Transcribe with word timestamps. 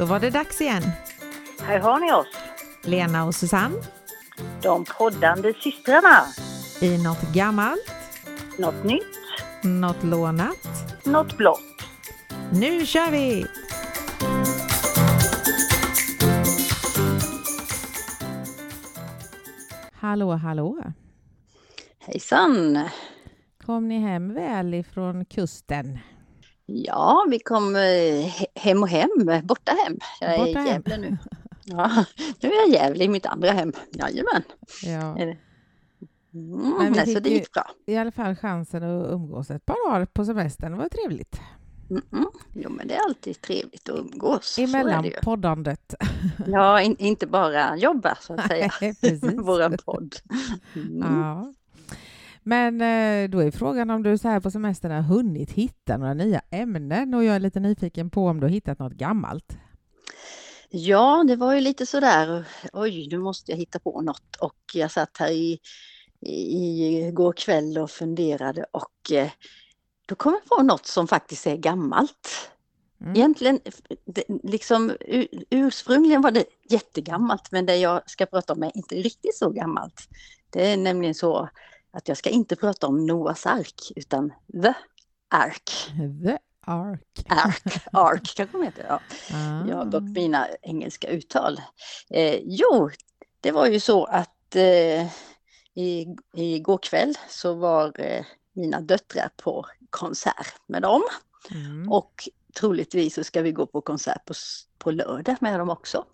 Då 0.00 0.06
var 0.06 0.20
det 0.20 0.30
dags 0.30 0.60
igen. 0.60 0.82
Här 1.60 1.78
har 1.78 2.00
ni 2.00 2.12
oss, 2.12 2.26
Lena 2.82 3.24
och 3.24 3.34
Susanne 3.34 3.76
de 4.62 4.84
poddande 4.84 5.54
systrarna. 5.54 6.26
i 6.80 7.02
något 7.02 7.34
gammalt, 7.34 7.92
Något 8.58 8.84
nytt, 8.84 9.18
något 9.62 10.04
lånat. 10.04 10.56
något 11.04 11.36
blått. 11.36 11.60
Nu 12.52 12.86
kör 12.86 13.10
vi! 13.10 13.46
Hallå, 19.92 20.32
hallå! 20.32 20.78
Hejsan! 21.98 22.88
Kom 23.66 23.88
ni 23.88 23.98
hem 23.98 24.34
väl 24.34 24.74
ifrån 24.74 25.24
kusten? 25.24 25.98
Ja, 26.66 27.26
vi 27.30 27.38
kom 27.38 27.76
eh, 27.76 28.44
hem 28.60 28.82
och 28.82 28.88
hem, 28.88 29.10
borta 29.44 29.72
hem. 29.84 29.98
Jag 30.20 30.34
är 30.34 30.38
Borta 30.38 30.50
i 30.50 30.54
hem. 30.54 30.66
Gävle 30.66 30.96
nu. 30.96 31.18
Ja, 31.64 32.04
nu 32.42 32.48
är 32.48 32.54
jag 32.60 32.68
i 32.68 32.72
Gävle 32.72 33.04
i 33.04 33.08
mitt 33.08 33.26
andra 33.26 33.50
hem. 33.50 33.72
Jajamän. 33.92 34.42
Ja. 34.82 35.18
Är? 35.18 35.38
Mm, 36.34 36.74
Men 36.78 36.92
vi 36.92 37.14
så 37.14 37.20
det 37.20 37.28
gick 37.28 37.52
bra. 37.52 37.70
I 37.86 37.96
alla 37.96 38.12
fall 38.12 38.36
chansen 38.36 38.82
att 38.82 39.12
umgås 39.12 39.50
ett 39.50 39.66
par 39.66 39.90
dagar 39.90 40.06
på 40.06 40.24
semestern. 40.24 40.72
Det 40.72 40.78
var 40.78 40.88
trevligt. 40.88 41.40
Mm, 41.90 42.02
mm. 42.12 42.26
Jo, 42.54 42.70
men 42.70 42.88
det 42.88 42.94
är 42.94 43.00
alltid 43.04 43.40
trevligt 43.40 43.88
att 43.88 43.98
umgås. 43.98 44.58
Är 44.58 44.64
Emellan 44.64 45.10
poddandet. 45.22 45.94
Ja, 46.46 46.80
in, 46.80 46.96
inte 46.98 47.26
bara 47.26 47.76
jobba 47.76 48.18
så 48.20 48.34
att 48.34 48.46
säga. 48.48 48.70
Nej. 48.80 48.94
Våran 49.36 49.76
podd. 49.84 50.14
Mm. 50.74 50.98
Ja. 50.98 51.52
Men 52.42 52.80
eh, 52.80 53.30
då 53.30 53.38
är 53.38 53.50
frågan 53.50 53.90
om 53.90 54.02
du 54.02 54.18
så 54.18 54.28
här 54.28 54.40
på 54.40 54.50
semestern 54.50 54.92
har 54.92 55.02
hunnit 55.02 55.50
hitta 55.50 55.96
några 55.96 56.14
nya 56.14 56.40
ämnen 56.50 57.14
och 57.14 57.24
jag 57.24 57.36
är 57.36 57.40
lite 57.40 57.60
nyfiken 57.60 58.10
på 58.10 58.26
om 58.26 58.40
du 58.40 58.46
har 58.46 58.50
hittat 58.50 58.78
något 58.78 58.92
gammalt. 58.92 59.56
Ja, 60.68 61.24
det 61.28 61.36
var 61.36 61.54
ju 61.54 61.60
lite 61.60 61.86
sådär, 61.86 62.44
oj, 62.72 63.08
nu 63.10 63.18
måste 63.18 63.52
jag 63.52 63.58
hitta 63.58 63.78
på 63.78 64.00
något. 64.00 64.36
Och 64.40 64.56
jag 64.74 64.90
satt 64.90 65.16
här 65.18 65.30
i, 65.30 65.58
i 66.26 67.10
går 67.12 67.32
kväll 67.32 67.78
och 67.78 67.90
funderade 67.90 68.64
och 68.70 69.12
eh, 69.12 69.30
då 70.06 70.14
kom 70.14 70.32
jag 70.32 70.58
på 70.58 70.62
något 70.62 70.86
som 70.86 71.08
faktiskt 71.08 71.46
är 71.46 71.56
gammalt. 71.56 72.50
Mm. 73.00 73.16
Egentligen, 73.16 73.60
liksom 74.42 74.92
ur- 75.00 75.44
ursprungligen 75.50 76.22
var 76.22 76.30
det 76.30 76.44
jättegammalt, 76.70 77.52
men 77.52 77.66
det 77.66 77.76
jag 77.76 78.10
ska 78.10 78.26
prata 78.26 78.52
om 78.52 78.62
är 78.62 78.76
inte 78.76 78.94
riktigt 78.94 79.36
så 79.36 79.50
gammalt. 79.50 80.08
Det 80.50 80.72
är 80.72 80.76
nämligen 80.76 81.14
så 81.14 81.48
att 81.90 82.08
jag 82.08 82.16
ska 82.16 82.30
inte 82.30 82.56
prata 82.56 82.86
om 82.86 83.06
Noas 83.06 83.46
ark, 83.46 83.92
utan 83.96 84.32
The 84.62 84.74
Ark. 85.28 85.70
The 86.24 86.38
Ark. 86.66 87.24
Ark, 87.28 87.86
Ark 87.92 88.32
kanske 88.36 88.58
de 88.58 88.64
heter. 88.64 88.86
Ja. 88.88 89.00
Ah. 89.32 89.68
Ja, 89.68 89.84
dock 89.84 90.02
mina 90.02 90.48
engelska 90.62 91.08
uttal. 91.08 91.60
Eh, 92.10 92.40
jo, 92.42 92.90
det 93.40 93.52
var 93.52 93.66
ju 93.66 93.80
så 93.80 94.04
att 94.04 94.56
eh, 94.56 95.06
i, 95.74 96.16
igår 96.36 96.78
kväll 96.82 97.14
så 97.28 97.54
var 97.54 98.00
eh, 98.00 98.24
mina 98.52 98.80
döttrar 98.80 99.30
på 99.36 99.66
konsert 99.90 100.54
med 100.66 100.82
dem 100.82 101.02
Mm. 101.50 101.92
och 101.92 102.28
troligtvis 102.60 103.14
så 103.14 103.24
ska 103.24 103.42
vi 103.42 103.52
gå 103.52 103.66
på 103.66 103.80
konsert 103.80 104.24
på, 104.24 104.34
på 104.78 104.90
lördag 104.90 105.36
med 105.40 105.60
dem 105.60 105.70
också. 105.70 106.04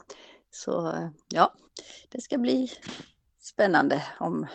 Så 0.51 0.95
ja, 1.29 1.55
det 2.09 2.21
ska 2.21 2.39
bli 2.39 2.73
spännande 3.41 4.03
om, 4.21 4.47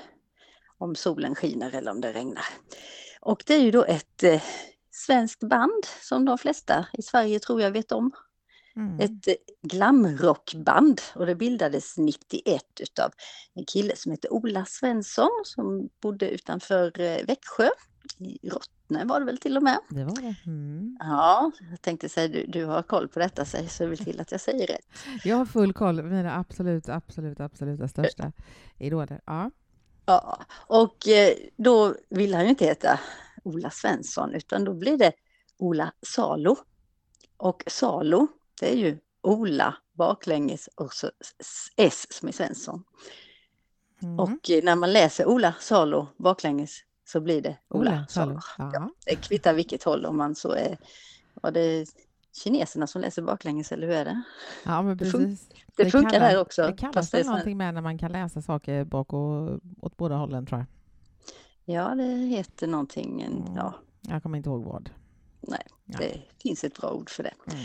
om 0.81 0.95
solen 0.95 1.35
skiner 1.35 1.75
eller 1.75 1.91
om 1.91 2.01
det 2.01 2.13
regnar. 2.13 2.45
Och 3.21 3.43
det 3.47 3.53
är 3.53 3.59
ju 3.59 3.71
då 3.71 3.83
ett 3.83 4.23
eh, 4.23 4.41
svenskt 4.91 5.43
band 5.43 5.85
som 6.01 6.25
de 6.25 6.37
flesta 6.37 6.85
i 6.93 7.01
Sverige 7.01 7.39
tror 7.39 7.61
jag 7.61 7.71
vet 7.71 7.91
om 7.91 8.11
Mm. 8.75 8.99
ett 8.99 9.27
eh, 9.27 9.33
glamrockband 9.61 11.01
och 11.15 11.25
det 11.25 11.35
bildades 11.35 11.97
91 11.97 12.63
utav 12.79 13.11
en 13.53 13.65
kille 13.65 13.95
som 13.95 14.11
heter 14.11 14.33
Ola 14.33 14.65
Svensson 14.65 15.29
som 15.43 15.89
bodde 16.01 16.29
utanför 16.29 16.99
eh, 16.99 17.25
Växjö. 17.27 17.69
I 18.19 18.49
Rottne 18.49 19.05
var 19.05 19.19
det 19.19 19.25
väl 19.25 19.37
till 19.37 19.57
och 19.57 19.63
med. 19.63 19.79
Det 19.89 20.03
var 20.03 20.21
det. 20.21 20.35
Mm. 20.45 20.97
Ja, 20.99 21.51
jag 21.71 21.81
tänkte 21.81 22.09
säga 22.09 22.27
du, 22.27 22.45
du 22.47 22.65
har 22.65 22.83
koll 22.83 23.07
på 23.07 23.19
detta 23.19 23.45
så 23.45 23.57
så 23.67 23.85
vill 23.85 24.05
till 24.05 24.19
att 24.19 24.31
jag 24.31 24.41
säger 24.41 24.67
rätt. 24.67 24.85
Jag 25.23 25.35
har 25.37 25.45
full 25.45 25.73
koll. 25.73 26.03
Mina 26.03 26.37
absolut, 26.37 26.89
absolut, 26.89 27.39
absoluta 27.39 27.87
största 27.87 28.31
idoler. 28.79 29.21
Ja. 29.25 29.51
Ja, 30.11 30.45
och 30.67 31.07
eh, 31.07 31.33
då 31.57 31.95
vill 32.09 32.33
han 32.33 32.43
ju 32.43 32.49
inte 32.49 32.65
heta 32.65 32.99
Ola 33.43 33.69
Svensson 33.69 34.33
utan 34.33 34.63
då 34.63 34.73
blir 34.73 34.97
det 34.97 35.11
Ola 35.57 35.93
Salo. 36.01 36.57
Och 37.37 37.63
Salo, 37.67 38.27
det 38.59 38.71
är 38.73 38.75
ju 38.77 38.97
Ola 39.21 39.75
baklänges 39.93 40.69
och 40.75 40.93
så 40.93 41.11
s- 41.39 41.67
som 42.09 42.27
är 42.27 42.31
Svensson. 42.31 42.83
Mm. 44.01 44.19
Och 44.19 44.49
eh, 44.49 44.63
när 44.63 44.75
man 44.75 44.93
läser 44.93 45.25
Ola 45.27 45.53
Salo 45.59 46.07
baklänges 46.17 46.77
så 47.05 47.21
blir 47.21 47.41
det 47.41 47.57
Ola, 47.69 47.91
Ola 47.91 48.05
Salo. 48.09 48.41
Salo. 48.57 48.71
Ja. 48.73 48.89
Det 49.05 49.15
kvittar 49.15 49.53
vilket 49.53 49.83
håll 49.83 50.05
om 50.05 50.17
man 50.17 50.35
så 50.35 50.51
är, 50.51 50.77
var 51.33 51.51
det 51.51 51.85
kineserna 52.33 52.87
som 52.87 53.01
läser 53.01 53.21
baklänges 53.21 53.71
eller 53.71 53.87
hur 53.87 53.95
är 53.95 54.05
det? 54.05 54.21
ja, 54.65 54.81
men 54.81 54.97
Det 54.97 55.05
fun- 55.05 55.11
precis. 55.29 55.49
Det, 55.75 55.91
funkar 55.91 56.19
där 56.19 56.41
också. 56.41 56.61
Det 56.67 56.73
kallas 56.73 57.09
det 57.09 57.17
väl 57.17 57.25
någonting 57.27 57.57
med 57.57 57.73
när 57.73 57.81
man 57.81 57.97
kan 57.97 58.11
läsa 58.11 58.41
saker 58.41 58.83
bak 58.83 59.13
och 59.13 59.59
åt 59.81 59.97
båda 59.97 60.15
hållen 60.15 60.45
tror 60.45 60.59
jag. 60.59 60.67
Ja, 61.75 61.95
det 61.95 62.03
heter 62.15 62.67
någonting, 62.67 63.21
Mm. 63.21 63.55
ja, 63.55 63.73
Jag 64.01 64.23
kommer 64.23 64.37
inte 64.37 64.49
ihåg 64.49 64.63
vad. 64.63 64.89
nej, 65.41 65.63
Ja. 65.85 65.97
det 65.99 66.21
finns 66.43 66.63
ett 66.63 66.77
bra 66.81 66.91
ord 66.91 67.09
för 67.09 67.23
det. 67.23 67.33
Mm. 67.51 67.63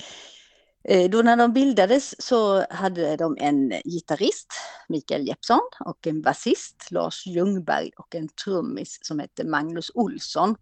Eh, 0.89 1.11
Då 1.11 1.23
när 1.23 1.37
de 1.37 1.53
bildades 1.53 2.23
så 2.23 2.65
hade 2.71 3.17
de 3.17 3.37
en 3.41 3.69
gitarrist, 3.85 4.49
Mikael 4.89 5.27
Jeppsson, 5.29 5.61
och 5.85 6.07
en 6.07 6.23
basist, 6.23 6.89
Lars 6.91 7.27
Ljungberg, 7.27 7.91
och 7.97 8.15
en 8.15 8.29
trummis 8.29 8.99
som 9.03 9.19
hette 9.19 9.47
Magnus 9.47 9.91
Olsson. 9.95 10.57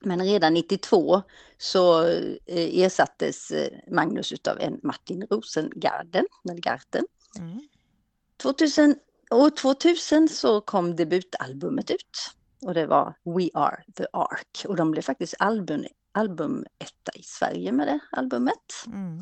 Men 0.00 0.22
redan 0.22 0.54
92 0.54 1.22
så 1.58 2.04
eh, 2.46 2.80
ersattes 2.82 3.50
eh, 3.50 3.78
Magnus 3.90 4.32
utav 4.32 4.60
en 4.60 4.80
Martin 4.82 5.26
Rosengarden, 5.30 6.26
Garten. 6.44 7.04
Mm. 7.38 7.68
2000, 8.42 8.94
år 9.30 9.50
2000 9.50 10.28
så 10.28 10.60
kom 10.60 10.96
debutalbumet 10.96 11.90
ut 11.90 12.30
och 12.62 12.74
det 12.74 12.86
var 12.86 13.14
We 13.24 13.48
Are 13.54 13.82
The 13.96 14.06
Ark 14.12 14.64
och 14.68 14.76
de 14.76 14.90
blev 14.90 15.02
faktiskt 15.02 15.34
album, 15.38 15.84
albumetta 16.12 17.12
i 17.14 17.22
Sverige 17.22 17.72
med 17.72 17.86
det 17.86 17.98
albumet. 18.12 18.84
Mm. 18.86 19.20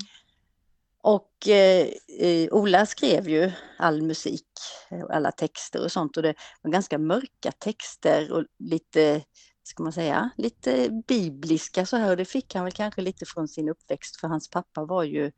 Och 1.02 1.48
eh, 1.48 1.88
eh, 2.20 2.48
Ola 2.52 2.86
skrev 2.86 3.28
ju 3.28 3.52
all 3.78 4.02
musik 4.02 4.48
och 4.90 5.14
alla 5.14 5.32
texter 5.32 5.84
och 5.84 5.92
sånt 5.92 6.16
och 6.16 6.22
det 6.22 6.34
var 6.62 6.70
ganska 6.70 6.98
mörka 6.98 7.52
texter 7.52 8.32
och 8.32 8.44
lite, 8.58 9.22
ska 9.66 9.82
man 9.82 9.92
säga, 9.92 10.30
lite 10.36 10.90
bibliska 11.06 11.86
så 11.86 11.96
här 11.96 12.10
och 12.10 12.16
det 12.16 12.24
fick 12.24 12.54
han 12.54 12.64
väl 12.64 12.72
kanske 12.72 13.00
lite 13.00 13.26
från 13.26 13.48
sin 13.48 13.68
uppväxt 13.68 14.20
för 14.20 14.28
hans 14.28 14.50
pappa 14.50 14.84
var 14.84 15.04
ju 15.04 15.32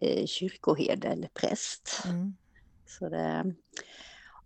eh, 0.00 0.26
kyrkoherde 0.26 1.08
eller 1.08 1.28
präst. 1.28 2.02
Mm. 2.04 2.36
Så 2.86 3.08
det... 3.08 3.54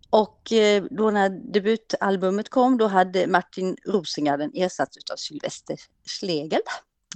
Och 0.09 0.51
eh, 0.51 0.83
då 0.91 1.11
när 1.11 1.29
debutalbumet 1.29 2.49
kom 2.49 2.77
då 2.77 2.87
hade 2.87 3.27
Martin 3.27 3.77
Rosengarden 3.85 4.51
ersatts 4.53 4.97
av 5.11 5.15
Sylvester 5.15 5.77
Schlegel 6.05 6.61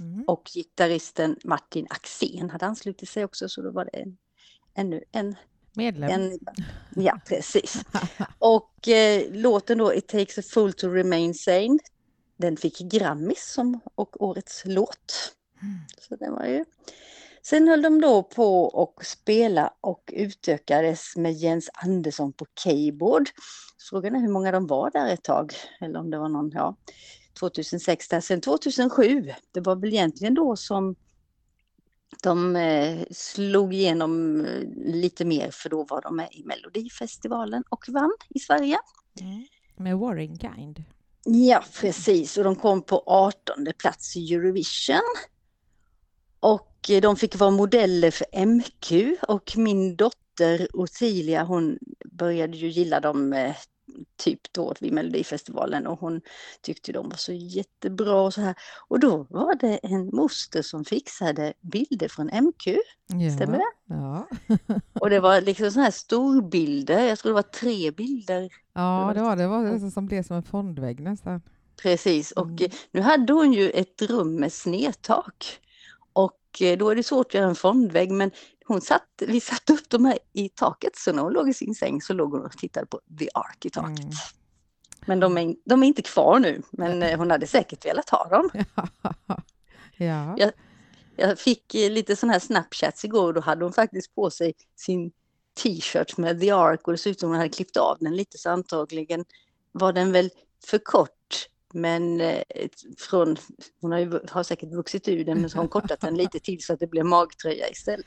Mm. 0.00 0.24
och 0.26 0.50
gitarristen 0.54 1.36
Martin 1.44 1.86
Axén 1.90 2.50
hade 2.50 2.66
anslutit 2.66 3.08
sig 3.08 3.24
också 3.24 3.48
så 3.48 3.62
då 3.62 3.70
var 3.70 3.84
det 3.84 3.98
en, 3.98 4.16
ännu 4.74 5.04
en, 5.12 5.36
Medlem. 5.72 6.10
en 6.10 6.38
ja 7.04 7.20
precis. 7.28 7.82
Och 8.38 8.88
eh, 8.88 9.32
låten 9.32 9.78
då 9.78 9.94
It 9.94 10.08
takes 10.08 10.38
a 10.38 10.42
fool 10.50 10.72
to 10.72 10.88
remain 10.88 11.34
sane 11.34 11.78
den 12.38 12.56
fick 12.56 12.78
Grammis 12.78 13.52
som 13.52 13.80
och 13.94 14.22
årets 14.22 14.62
låt. 14.64 15.34
Mm. 15.62 15.78
Så 15.98 16.16
det 16.16 16.30
var 16.30 16.44
ju 16.44 16.64
Sen 17.42 17.68
höll 17.68 17.82
de 17.82 18.00
då 18.00 18.22
på 18.22 18.64
och 18.64 19.04
spela 19.04 19.72
och 19.80 20.12
utökades 20.12 21.16
med 21.16 21.32
Jens 21.32 21.70
Andersson 21.74 22.32
på 22.32 22.46
keyboard. 22.64 23.28
Frågan 23.90 24.14
är 24.14 24.20
hur 24.20 24.28
många 24.28 24.52
de 24.52 24.66
var 24.66 24.90
där 24.90 25.12
ett 25.12 25.24
tag, 25.24 25.52
eller 25.80 26.00
om 26.00 26.10
det 26.10 26.18
var 26.18 26.28
någon, 26.28 26.50
ja, 26.54 26.76
2006 27.38 28.08
där. 28.08 28.20
Sen 28.20 28.40
2007, 28.40 29.32
det 29.52 29.60
var 29.60 29.76
väl 29.76 29.92
egentligen 29.92 30.34
då 30.34 30.56
som 30.56 30.96
de 32.22 32.56
eh, 32.56 32.98
slog 33.10 33.74
igenom 33.74 34.44
eh, 34.44 34.62
lite 34.76 35.24
mer 35.24 35.50
för 35.50 35.68
då 35.68 35.84
var 35.84 36.02
de 36.02 36.16
med 36.16 36.28
i 36.32 36.44
Melodifestivalen 36.44 37.64
och 37.68 37.84
vann 37.88 38.16
i 38.28 38.38
Sverige. 38.38 38.78
Mm. 39.20 39.46
Med 39.76 39.98
Warring 39.98 40.38
Kind. 40.38 40.84
Ja, 41.24 41.64
precis. 41.80 42.36
Och 42.36 42.44
de 42.44 42.56
kom 42.56 42.82
på 42.82 43.02
18 43.06 43.66
plats 43.78 44.16
i 44.16 44.34
Eurovision. 44.34 45.00
Och 46.40 46.90
eh, 46.90 47.00
de 47.00 47.16
fick 47.16 47.36
vara 47.36 47.50
modeller 47.50 48.10
för 48.10 48.46
MQ 48.46 49.16
och 49.28 49.52
min 49.56 49.96
dotter 49.96 50.68
Ottilia 50.72 51.44
hon 51.44 51.78
började 52.12 52.56
ju 52.56 52.68
gilla 52.68 53.00
dem 53.00 53.32
eh, 53.32 53.56
typ 54.16 54.40
då 54.52 54.74
vid 54.80 54.92
Melodifestivalen 54.92 55.86
och 55.86 56.00
hon 56.00 56.20
tyckte 56.62 56.92
de 56.92 57.08
var 57.08 57.16
så 57.16 57.32
jättebra 57.32 58.20
och 58.20 58.34
så 58.34 58.40
här. 58.40 58.54
Och 58.88 59.00
då 59.00 59.26
var 59.30 59.54
det 59.54 59.76
en 59.82 60.06
moster 60.06 60.62
som 60.62 60.84
fixade 60.84 61.52
bilder 61.60 62.08
från 62.08 62.26
MQ. 62.26 62.66
Ja. 63.06 63.30
Stämmer 63.36 63.58
det? 63.58 63.94
Ja. 63.94 64.28
Och 65.00 65.10
det 65.10 65.20
var 65.20 65.40
liksom 65.40 65.70
sådana 65.70 65.84
här 65.84 65.90
storbilder. 65.90 67.04
Jag 67.08 67.18
tror 67.18 67.30
det 67.30 67.34
var 67.34 67.42
tre 67.42 67.90
bilder. 67.90 68.50
ja, 68.72 69.12
det 69.14 69.22
var 69.22 69.36
det. 69.36 69.46
var 69.48 69.62
nästan 69.62 69.90
som 69.90 70.06
blev 70.06 70.22
som 70.22 70.36
en 70.36 70.42
fondvägg 70.42 71.00
nästan. 71.00 71.42
Precis. 71.82 72.32
Och 72.32 72.46
Mm. 72.46 72.70
nu 72.92 73.00
hade 73.00 73.32
hon 73.32 73.52
ju 73.52 73.70
ett 73.70 74.02
rum 74.02 74.34
med 74.36 74.52
snedtak. 74.52 75.60
Och 76.12 76.62
eh, 76.62 76.78
då 76.78 76.90
är 76.90 76.94
det 76.96 77.02
svårt 77.02 77.26
att 77.26 77.34
göra 77.34 77.48
en 77.48 77.54
fondvägg. 77.54 78.10
Men 78.10 78.30
hon 78.68 78.80
satt, 78.80 79.22
vi 79.26 79.40
satte 79.40 79.72
upp 79.72 79.90
dem 79.90 80.04
här 80.04 80.18
i 80.32 80.48
taket. 80.48 80.96
Så 80.96 81.12
när 81.12 81.22
hon 81.22 81.32
låg 81.32 81.48
i 81.48 81.54
sin 81.54 81.74
säng 81.74 82.00
så 82.00 82.12
låg 82.12 82.32
hon 82.32 82.44
och 82.44 82.58
tittade 82.58 82.86
på 82.86 83.00
The 83.18 83.28
Ark 83.34 83.64
i 83.64 83.70
taket. 83.70 83.98
Mm. 83.98 84.12
Men 85.06 85.20
de 85.20 85.38
är, 85.38 85.56
de 85.64 85.82
är 85.82 85.86
inte 85.86 86.02
kvar 86.02 86.38
nu. 86.38 86.62
Men 86.70 87.02
eh, 87.02 87.18
hon 87.18 87.30
hade 87.30 87.46
säkert 87.46 87.86
velat 87.86 88.10
ha 88.10 88.28
dem. 88.28 88.50
ja. 89.96 90.34
Ja. 90.38 90.50
Jag 91.16 91.38
fick 91.38 91.74
eh, 91.74 91.90
lite 91.90 92.16
sådana 92.16 92.32
här 92.32 92.40
snapchats 92.40 93.04
igår 93.04 93.32
då 93.32 93.40
hade 93.40 93.64
hon 93.64 93.72
faktiskt 93.72 94.14
på 94.14 94.30
sig 94.30 94.54
sin 94.76 95.12
t-shirt 95.62 96.16
med 96.16 96.40
The 96.40 96.50
Ark 96.50 96.86
och 96.88 96.92
det 96.92 96.98
såg 96.98 97.10
ut 97.10 97.20
som 97.20 97.28
hon 97.28 97.38
hade 97.38 97.48
klippt 97.48 97.76
av 97.76 97.96
den 98.00 98.16
lite 98.16 98.38
så 98.38 98.50
antagligen 98.50 99.24
var 99.72 99.92
den 99.92 100.12
väl 100.12 100.30
för 100.66 100.78
kort. 100.78 101.17
Men 101.74 102.20
eh, 102.20 102.42
från, 102.98 103.36
hon 103.80 103.92
har, 103.92 103.98
ju, 103.98 104.20
har 104.30 104.42
säkert 104.42 104.72
vuxit 104.72 105.08
ur 105.08 105.24
den 105.24 105.40
men 105.40 105.50
så 105.50 105.56
har 105.56 105.62
hon 105.62 105.68
kortat 105.68 106.00
den 106.00 106.14
lite 106.14 106.38
till 106.40 106.62
så 106.62 106.72
att 106.72 106.80
det 106.80 106.86
blev 106.86 107.04
magtröja 107.04 107.68
istället. 107.68 108.06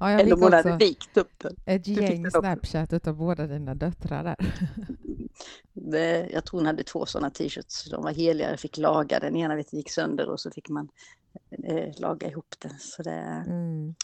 ja, 0.00 0.10
Eller 0.20 0.32
om 0.32 0.42
hon 0.42 0.52
hade 0.52 0.76
vikt 0.76 1.16
upp 1.16 1.32
den. 1.38 1.56
ett 1.66 1.86
gäng 1.86 2.22
den. 2.22 2.30
Snapchat 2.30 2.92
utav 2.92 3.16
båda 3.16 3.46
dina 3.46 3.74
döttrar 3.74 4.24
där. 4.24 4.36
Det, 5.72 6.28
jag 6.32 6.44
tror 6.44 6.60
hon 6.60 6.66
hade 6.66 6.82
två 6.82 7.06
sådana 7.06 7.30
t-shirts. 7.30 7.90
De 7.90 8.04
var 8.04 8.12
heliga, 8.12 8.50
jag 8.50 8.60
fick 8.60 8.76
laga 8.78 9.20
den 9.20 9.36
ena 9.36 9.56
vet, 9.56 9.72
gick 9.72 9.90
sönder 9.90 10.28
och 10.30 10.40
så 10.40 10.50
fick 10.50 10.68
man 10.68 10.88
eh, 11.64 12.00
laga 12.00 12.28
ihop 12.28 12.54
den. 12.58 12.78
Så 12.78 13.02
det, 13.02 13.44
Mm. 13.46 13.94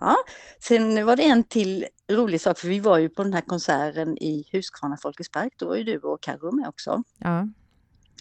Ja, 0.00 0.16
sen 0.60 1.06
var 1.06 1.16
det 1.16 1.22
en 1.22 1.44
till 1.44 1.86
rolig 2.12 2.40
sak, 2.40 2.58
för 2.58 2.68
vi 2.68 2.80
var 2.80 2.98
ju 2.98 3.08
på 3.08 3.22
den 3.22 3.32
här 3.32 3.40
konserten 3.40 4.18
i 4.18 4.48
Huskvarna 4.52 4.96
Folkets 5.02 5.30
Park. 5.30 5.52
Då 5.56 5.68
var 5.68 5.76
ju 5.76 5.84
du 5.84 5.98
och 5.98 6.22
Carro 6.22 6.52
med 6.52 6.68
också. 6.68 7.02
Ja. 7.18 7.48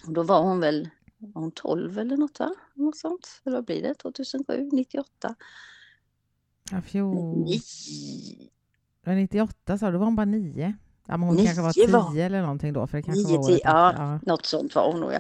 Och 0.07 0.13
då 0.13 0.23
var 0.23 0.41
hon 0.41 0.59
väl 0.59 0.89
var 1.19 1.41
hon 1.41 1.51
12 1.51 1.99
eller 1.99 2.17
något 2.17 2.39
va? 2.39 2.53
Något 2.73 2.97
sånt. 2.97 3.41
Eller 3.45 3.57
vad 3.57 3.65
blir 3.65 3.81
det? 3.81 3.93
2007, 3.95 4.69
98? 4.71 5.35
Ja, 6.71 6.81
fjol... 6.81 7.37
Ni- 7.37 7.61
Ja, 9.03 9.13
98 9.15 9.77
sa 9.77 9.85
du, 9.85 9.91
då 9.91 9.97
var 9.99 10.05
hon 10.05 10.15
bara 10.15 10.25
nio. 10.25 10.73
Ja, 11.07 11.17
men 11.17 11.27
hon 11.27 11.35
Nio 11.35 11.45
kanske 11.45 11.61
var 11.61 11.91
var- 11.91 12.11
tio 12.13 12.25
eller 12.25 12.41
någonting 12.41 12.73
då, 12.73 12.87
för 12.87 12.97
det 12.97 13.03
kanske 13.03 13.27
Nio, 13.27 13.37
var 13.37 13.47
tio, 13.47 13.59
ja. 13.63 13.93
Ja. 13.97 14.19
Något 14.23 14.45
sånt 14.45 14.75
var 14.75 14.91
hon 14.91 14.99
nog 15.01 15.13
ja. 15.13 15.19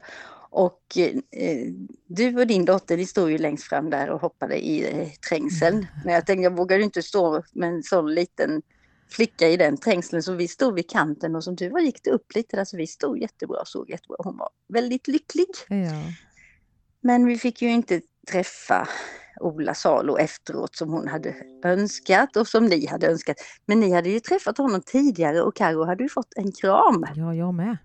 Och 0.49 0.97
eh, 1.31 1.71
du 2.07 2.35
och 2.41 2.47
din 2.47 2.65
dotter, 2.65 2.97
ni 2.97 3.05
stod 3.05 3.31
ju 3.31 3.37
längst 3.37 3.63
fram 3.63 3.89
där 3.89 4.09
och 4.09 4.21
hoppade 4.21 4.65
i 4.67 5.01
eh, 5.01 5.09
trängseln. 5.29 5.87
Men 6.05 6.13
jag 6.13 6.25
tänkte, 6.25 6.43
jag 6.43 6.57
vågar 6.57 6.79
inte 6.79 7.01
stå 7.03 7.43
med 7.53 7.69
en 7.69 7.83
sån 7.83 8.13
liten 8.13 8.61
flicka 9.09 9.47
i 9.49 9.57
den 9.57 9.77
trängseln. 9.77 10.23
Så 10.23 10.33
vi 10.33 10.47
stod 10.47 10.75
vid 10.75 10.89
kanten 10.89 11.35
och 11.35 11.43
som 11.43 11.57
tur 11.57 11.69
var 11.69 11.79
gick 11.79 12.03
det 12.03 12.11
upp 12.11 12.35
lite 12.35 12.55
där. 12.57 12.65
Så 12.65 12.77
vi 12.77 12.87
stod 12.87 13.19
jättebra, 13.19 13.65
såg 13.65 13.89
jättebra. 13.89 14.17
Hon 14.19 14.37
var 14.37 14.49
väldigt 14.67 15.07
lycklig. 15.07 15.47
Ja. 15.67 16.13
Men 17.01 17.25
vi 17.25 17.37
fick 17.37 17.61
ju 17.61 17.69
inte 17.69 18.01
träffa 18.31 18.87
Ola 19.39 19.73
Salo 19.73 20.17
efteråt 20.17 20.75
som 20.75 20.89
hon 20.89 21.07
hade 21.07 21.35
önskat 21.63 22.35
och 22.35 22.47
som 22.47 22.65
ni 22.65 22.87
hade 22.87 23.07
önskat. 23.07 23.37
Men 23.65 23.79
ni 23.79 23.91
hade 23.91 24.09
ju 24.09 24.19
träffat 24.19 24.57
honom 24.57 24.81
tidigare 24.81 25.41
och 25.41 25.55
Karo 25.55 25.85
hade 25.85 26.03
ju 26.03 26.09
fått 26.09 26.33
en 26.35 26.51
kram. 26.51 27.05
ja, 27.15 27.33
jag 27.33 27.53
med. 27.53 27.77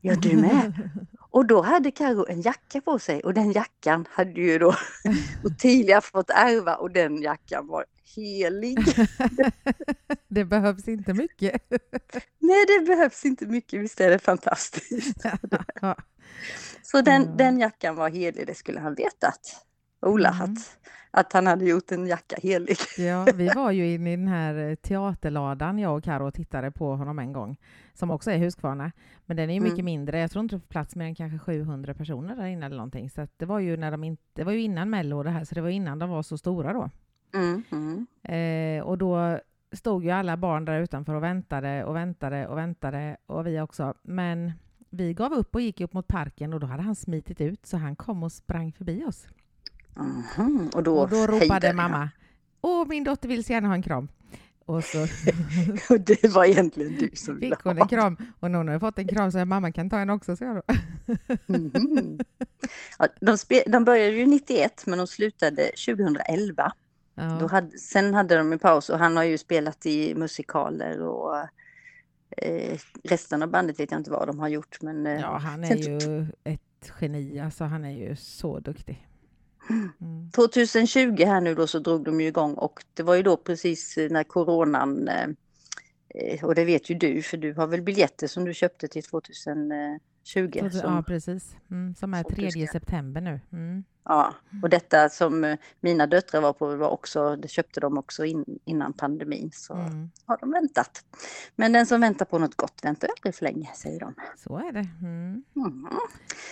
Ja, 0.00 0.14
du 0.14 0.36
med. 0.36 0.90
Och 1.34 1.46
då 1.46 1.62
hade 1.62 1.90
Karo 1.90 2.26
en 2.28 2.40
jacka 2.40 2.80
på 2.80 2.98
sig 2.98 3.20
och 3.20 3.34
den 3.34 3.52
jackan 3.52 4.06
hade 4.10 4.40
ju 4.40 4.58
då 4.58 4.74
Ottilia 5.44 6.00
fått 6.00 6.30
ärva 6.30 6.74
och 6.74 6.90
den 6.90 7.22
jackan 7.22 7.66
var 7.66 7.84
helig. 8.16 8.78
det 10.28 10.44
behövs 10.44 10.88
inte 10.88 11.12
mycket. 11.14 11.62
Nej, 12.38 12.64
det 12.66 12.86
behövs 12.86 13.24
inte 13.24 13.46
mycket, 13.46 13.80
visst 13.80 14.00
är 14.00 14.10
det 14.10 14.18
fantastiskt. 14.18 15.24
Ja. 15.80 15.96
Så 16.82 17.00
den, 17.00 17.36
den 17.36 17.58
jackan 17.58 17.96
var 17.96 18.10
helig, 18.10 18.46
det 18.46 18.54
skulle 18.54 18.80
han 18.80 18.94
vetat. 18.94 19.66
Ola, 20.04 20.28
Mm. 20.28 20.42
att, 20.52 20.78
att 21.10 21.32
han 21.32 21.46
hade 21.46 21.64
gjort 21.64 21.92
en 21.92 22.06
jacka 22.06 22.36
helig. 22.42 22.76
Ja, 22.98 23.26
vi 23.34 23.48
var 23.48 23.70
ju 23.70 23.94
inne 23.94 24.12
i 24.12 24.16
den 24.16 24.28
här 24.28 24.54
eh, 24.70 24.74
teaterladan, 24.74 25.78
jag 25.78 25.96
och 25.96 26.04
Karo 26.04 26.26
och 26.26 26.34
tittade 26.34 26.70
på 26.70 26.96
honom 26.96 27.18
en 27.18 27.32
gång, 27.32 27.56
som 27.94 28.10
också 28.10 28.30
är 28.30 28.38
Huskvarna. 28.38 28.92
Men 29.26 29.36
den 29.36 29.50
är 29.50 29.54
ju 29.54 29.60
mycket 29.60 29.74
Mm. 29.74 29.84
mindre. 29.84 30.18
Jag 30.18 30.30
tror 30.30 30.42
inte 30.42 30.56
det 30.56 30.60
får 30.60 30.68
plats 30.68 30.96
mer 30.96 31.04
än 31.04 31.14
kanske 31.14 31.38
700 31.38 31.94
personer 31.94 32.36
där 32.36 32.46
inne 32.46 32.66
eller 32.66 32.76
någonting. 32.76 33.10
Så 33.10 33.26
det 33.36 33.46
var 33.46 33.58
ju 33.58 33.76
när 33.76 33.90
de 33.90 34.04
inte, 34.04 34.22
det 34.32 34.44
var 34.44 34.52
ju 34.52 34.60
innan 34.60 34.90
Mello 34.90 35.16
och 35.18 35.24
det 35.24 35.30
här, 35.30 35.44
så 35.44 35.54
det 35.54 35.60
var 35.60 35.68
innan 35.68 35.98
de 35.98 36.10
var 36.10 36.22
så 36.22 36.38
stora 36.38 36.72
då. 36.72 36.90
Mm, 37.34 37.62
mm. 37.72 38.06
Eh, 38.78 38.84
och 38.84 38.98
då 38.98 39.38
stod 39.72 40.04
ju 40.04 40.10
alla 40.10 40.36
barn 40.36 40.64
där 40.64 40.80
utanför 40.80 41.14
och 41.14 41.22
väntade 41.22 41.84
och 41.84 41.96
väntade 41.96 42.46
och 42.46 42.58
väntade 42.58 43.16
och 43.26 43.46
vi 43.46 43.60
också. 43.60 43.94
Men 44.02 44.52
vi 44.90 45.14
gav 45.14 45.32
upp 45.32 45.54
och 45.54 45.60
gick 45.60 45.80
upp 45.80 45.92
mot 45.92 46.06
parken 46.08 46.52
och 46.54 46.60
då 46.60 46.66
hade 46.66 46.82
han 46.82 46.94
smitit 46.94 47.40
ut 47.40 47.66
så 47.66 47.76
han 47.76 47.96
kom 47.96 48.22
och 48.22 48.32
sprang 48.32 48.72
förbi 48.72 49.04
oss. 49.04 49.26
Mhm, 49.96 50.70
Och 50.74 50.82
då, 50.82 50.98
och 50.98 51.08
då 51.08 51.26
ropade 51.26 51.72
mamma 51.72 52.10
Åh, 52.60 52.86
min 52.88 53.04
dotter 53.04 53.28
vill 53.28 53.44
så 53.44 53.52
gärna 53.52 53.68
ha 53.68 53.74
en 53.74 53.82
kram. 53.82 54.08
Och 54.66 54.84
så 54.84 54.98
det 55.98 56.24
var 56.28 56.44
egentligen 56.44 56.96
du 56.98 57.16
som 57.16 57.38
ville 57.40 57.56
fick 57.56 57.64
hon 57.64 57.78
en 57.78 57.88
kram 57.88 58.16
och 58.40 58.50
när 58.50 58.58
hon 58.58 58.68
hade 58.68 58.80
fått 58.80 58.98
en 58.98 59.08
kram 59.08 59.32
så 59.32 59.38
jag 59.38 59.48
mamma 59.48 59.72
kan 59.72 59.90
ta 59.90 59.98
en 59.98 60.10
också, 60.10 60.36
så 60.36 60.44
jag 60.44 60.56
då. 60.56 60.62
Mhm. 61.46 62.18
Ja, 62.98 63.08
de, 63.20 63.36
de 63.66 63.84
började 63.84 64.16
ju 64.16 64.26
91 64.26 64.86
men 64.86 64.98
de 64.98 65.06
slutade 65.06 65.62
2011. 65.86 66.72
Då 67.16 67.22
Ja, 67.22 67.46
hade, 67.46 67.78
sen 67.78 68.14
hade 68.14 68.36
de 68.36 68.52
en 68.52 68.58
paus 68.58 68.90
och 68.90 68.98
han 68.98 69.16
har 69.16 69.24
ju 69.24 69.38
spelat 69.38 69.86
i 69.86 70.14
musikaler 70.14 71.00
och 71.02 71.36
eh, 72.36 72.78
resten 73.04 73.42
av 73.42 73.50
bandet 73.50 73.80
vet 73.80 73.90
jag 73.90 74.00
inte 74.00 74.10
vad 74.10 74.26
de 74.28 74.38
har 74.38 74.48
gjort 74.48 74.82
men 74.82 75.06
eh, 75.06 75.20
ja 75.20 75.36
han 75.38 75.64
är 75.64 75.76
ju 75.76 76.26
ett 76.44 76.92
geni, 77.00 77.40
alltså 77.40 77.64
han 77.64 77.84
är 77.84 78.08
ju 78.08 78.16
så 78.16 78.58
duktig. 78.58 79.08
Mm. 79.70 80.30
2020 80.34 81.24
här 81.24 81.40
nu 81.40 81.54
då 81.54 81.66
så 81.66 81.78
drog 81.78 82.04
de 82.04 82.20
ju 82.20 82.26
igång 82.26 82.54
och 82.54 82.84
det 82.94 83.02
var 83.02 83.14
ju 83.14 83.22
då 83.22 83.36
precis 83.36 83.96
när 83.96 84.24
coronan 84.24 85.08
eh, 85.08 85.28
och 86.42 86.54
det 86.54 86.64
vet 86.64 86.90
ju 86.90 86.94
du 86.94 87.22
för 87.22 87.36
du 87.36 87.54
har 87.54 87.66
väl 87.66 87.82
biljetter 87.82 88.26
som 88.26 88.44
du 88.44 88.54
köpte 88.54 88.88
till 88.88 89.02
2020. 89.02 89.98
Så, 90.62 90.70
som, 90.70 90.94
ja, 90.94 91.02
precis. 91.06 91.56
Mm, 91.70 91.94
som 91.94 92.14
är 92.14 92.22
som 92.22 92.34
du 92.34 92.42
3 92.42 92.50
ska- 92.50 92.72
september 92.72 93.20
nu. 93.20 93.40
Mm. 93.52 93.84
Ja, 94.04 94.34
och 94.62 94.70
detta 94.70 95.08
som 95.08 95.44
eh, 95.44 95.58
mina 95.80 96.06
döttrar 96.06 96.40
var 96.40 96.52
på 96.52 96.76
var 96.76 96.88
också, 96.88 97.36
det 97.36 97.48
köpte 97.48 97.80
de 97.80 97.98
också 97.98 98.24
in, 98.24 98.44
innan 98.64 98.92
pandemin 98.92 99.50
så 99.52 99.74
Mm. 99.74 100.10
har 100.26 100.38
de 100.40 100.50
väntat. 100.50 101.04
Men 101.56 101.72
den 101.72 101.86
som 101.86 102.00
väntar 102.00 102.24
på 102.26 102.38
något 102.38 102.54
gott 102.54 102.80
väntar 102.82 103.08
aldrig 103.16 103.34
för 103.34 103.44
länge 103.44 103.70
säger 103.74 104.00
de. 104.00 104.14
Så 104.36 104.56
är 104.58 104.72
det. 104.72 104.86
Mm. 105.00 105.44
Mhm. 105.52 105.88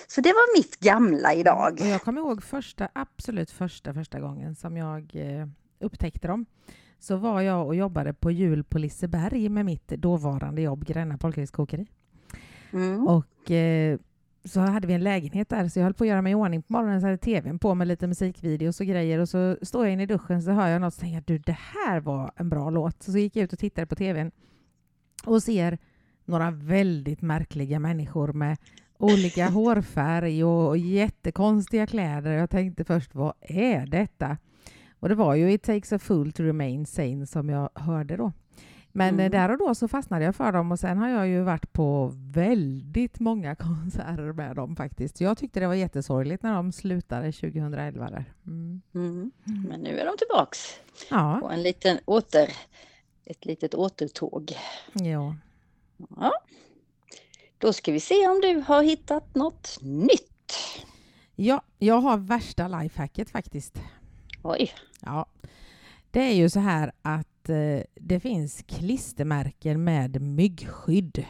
Så 0.06 0.20
det 0.20 0.28
var 0.32 0.58
mitt 0.58 0.80
gamla 0.80 1.34
idag. 1.34 1.78
Och 1.80 1.86
jag 1.86 2.02
kommer 2.02 2.20
ihåg 2.20 2.42
första, 2.42 2.88
absolut 2.92 3.50
första, 3.50 3.94
första 3.94 4.20
gången 4.20 4.54
som 4.54 4.76
jag 4.76 5.10
eh, 5.14 5.46
upptäckte 5.80 6.28
dem. 6.28 6.46
Så 7.02 7.16
var 7.16 7.40
jag 7.40 7.66
och 7.66 7.74
jobbade 7.74 8.12
på 8.12 8.30
jul 8.30 8.64
på 8.64 8.78
Liseberg 8.78 9.48
med 9.48 9.64
mitt 9.64 9.88
dåvarande 9.88 10.62
jobb, 10.62 10.84
Gränna 10.84 11.18
Polkagriskokeri. 11.18 11.86
Mm. 12.72 13.08
Och 13.08 13.50
eh, 13.50 13.98
så 14.44 14.60
hade 14.60 14.86
vi 14.86 14.94
en 14.94 15.04
lägenhet 15.04 15.48
där, 15.48 15.68
så 15.68 15.78
jag 15.78 15.84
höll 15.84 15.94
på 15.94 16.04
att 16.04 16.08
göra 16.08 16.22
mig 16.22 16.32
i 16.32 16.34
ordning 16.34 16.62
på 16.62 16.72
morgonen, 16.72 17.00
så 17.00 17.06
hade 17.06 17.18
tvn 17.18 17.58
på 17.58 17.74
med 17.74 17.88
lite 17.88 18.06
musikvideos 18.06 18.80
och 18.80 18.86
grejer 18.86 19.18
och 19.18 19.28
så 19.28 19.56
står 19.62 19.84
jag 19.84 19.92
inne 19.92 20.02
i 20.02 20.06
duschen 20.06 20.42
så 20.42 20.50
hör 20.50 20.68
jag 20.68 20.80
något 20.80 20.94
och 20.94 21.00
tänker 21.00 21.22
du 21.26 21.38
det 21.38 21.56
här 21.58 22.00
var 22.00 22.32
en 22.36 22.48
bra 22.48 22.70
låt. 22.70 23.02
Så 23.02 23.18
gick 23.18 23.36
jag 23.36 23.44
ut 23.44 23.52
och 23.52 23.58
tittade 23.58 23.86
på 23.86 23.94
tvn 23.94 24.30
och 25.24 25.42
ser 25.42 25.78
några 26.24 26.50
väldigt 26.50 27.22
märkliga 27.22 27.78
människor 27.78 28.32
med 28.32 28.56
olika 28.98 29.46
hårfärg 29.48 30.44
och, 30.44 30.68
och 30.68 30.78
jättekonstiga 30.78 31.86
kläder. 31.86 32.32
Jag 32.32 32.50
tänkte 32.50 32.84
först, 32.84 33.14
vad 33.14 33.32
är 33.40 33.86
detta? 33.86 34.36
Och 35.02 35.08
det 35.08 35.14
var 35.14 35.34
ju 35.34 35.52
It 35.52 35.62
takes 35.62 35.92
a 35.92 35.98
fool 35.98 36.32
to 36.32 36.42
remain 36.42 36.86
sane 36.86 37.26
som 37.26 37.48
jag 37.48 37.70
hörde 37.74 38.16
då. 38.16 38.32
Men 38.92 39.08
Mm. 39.14 39.20
eh, 39.26 39.30
där 39.30 39.50
och 39.50 39.58
då 39.58 39.74
så 39.74 39.88
fastnade 39.88 40.24
jag 40.24 40.36
för 40.36 40.52
dem 40.52 40.72
och 40.72 40.78
sen 40.78 40.98
har 40.98 41.08
jag 41.08 41.28
ju 41.28 41.40
varit 41.42 41.72
på 41.72 42.12
väldigt 42.14 43.20
många 43.20 43.54
konserter 43.56 44.32
med 44.32 44.56
dem 44.56 44.76
faktiskt. 44.76 45.20
Jag 45.20 45.38
tyckte 45.38 45.60
det 45.60 45.66
var 45.66 45.74
jättesorgligt 45.74 46.42
när 46.42 46.54
de 46.54 46.72
slutade 46.72 47.32
2011 47.32 48.10
där. 48.10 48.24
Mm. 48.46 48.82
Mm. 48.94 49.30
Men 49.68 49.80
nu 49.80 49.98
är 49.98 50.04
de 50.06 50.16
tillbaks 50.18 50.58
Ja, 51.10 51.38
på 51.42 51.50
en 51.50 51.62
liten 51.62 51.98
åter, 52.04 52.48
ett 53.24 53.44
litet 53.44 53.74
återtåg. 53.74 54.52
ja. 54.92 55.36
Ja. 56.20 56.32
Då 57.58 57.72
ska 57.72 57.92
vi 57.92 58.00
se 58.00 58.28
om 58.28 58.40
du 58.40 58.64
har 58.66 58.82
hittat 58.82 59.34
något 59.34 59.78
nytt. 59.82 60.54
ja, 61.36 61.62
jag 61.78 62.00
har 62.00 62.16
värsta 62.16 62.68
lifehacket 62.68 63.30
faktiskt. 63.30 63.78
Oj, 64.42 64.72
Ja, 65.00 65.26
det 66.10 66.20
är 66.20 66.34
ju 66.34 66.50
så 66.50 66.60
här 66.60 66.92
att 67.02 67.48
eh, 67.48 67.82
det 67.94 68.20
finns 68.20 68.62
klistermärken 68.62 69.84
med 69.84 70.22
myggskydd. 70.22 71.24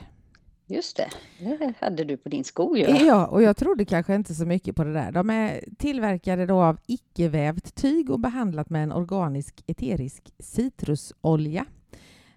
Just 0.66 0.96
det, 0.96 1.08
det 1.38 1.74
hade 1.80 2.04
du 2.04 2.16
på 2.16 2.28
din 2.28 2.44
sko 2.44 2.76
ju. 2.76 2.84
Ja, 2.84 3.26
och 3.26 3.42
jag 3.42 3.56
trodde 3.56 3.84
kanske 3.84 4.14
inte 4.14 4.34
så 4.34 4.46
mycket 4.46 4.76
på 4.76 4.84
det 4.84 4.92
där. 4.92 5.12
De 5.12 5.30
är 5.30 5.64
tillverkade 5.78 6.46
då 6.46 6.62
av 6.62 6.78
icke-vävt 6.86 7.74
tyg 7.74 8.10
och 8.10 8.20
behandlat 8.20 8.70
med 8.70 8.82
en 8.82 8.92
organisk 8.92 9.62
eterisk 9.66 10.32
citrusolja. 10.38 11.64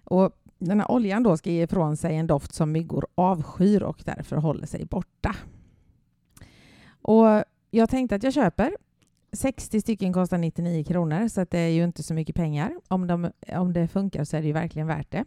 Och 0.04 0.30
den 0.58 0.80
här 0.80 0.90
oljan 0.90 1.22
då 1.22 1.36
ska 1.36 1.50
ge 1.50 1.62
ifrån 1.62 1.96
sig 1.96 2.16
en 2.16 2.26
doft 2.26 2.54
som 2.54 2.72
myggor 2.72 3.06
avskyr 3.14 3.82
och 3.82 4.02
därför 4.04 4.36
håller 4.36 4.66
sig 4.66 4.84
borta. 4.84 5.36
Och 7.02 7.44
jag 7.70 7.90
tänkte 7.90 8.14
att 8.14 8.22
jag 8.22 8.32
köper 8.32 8.76
60 9.36 9.80
stycken 9.80 10.12
kostar 10.12 10.38
99 10.38 10.84
kronor, 10.84 11.28
så 11.28 11.40
att 11.40 11.50
det 11.50 11.58
är 11.58 11.68
ju 11.68 11.84
inte 11.84 12.02
så 12.02 12.14
mycket 12.14 12.36
pengar. 12.36 12.72
Om, 12.88 13.06
de, 13.06 13.30
om 13.52 13.72
det 13.72 13.88
funkar 13.88 14.24
så 14.24 14.36
är 14.36 14.40
det 14.40 14.46
ju 14.46 14.52
verkligen 14.52 14.86
värt 14.86 15.10
det. 15.10 15.24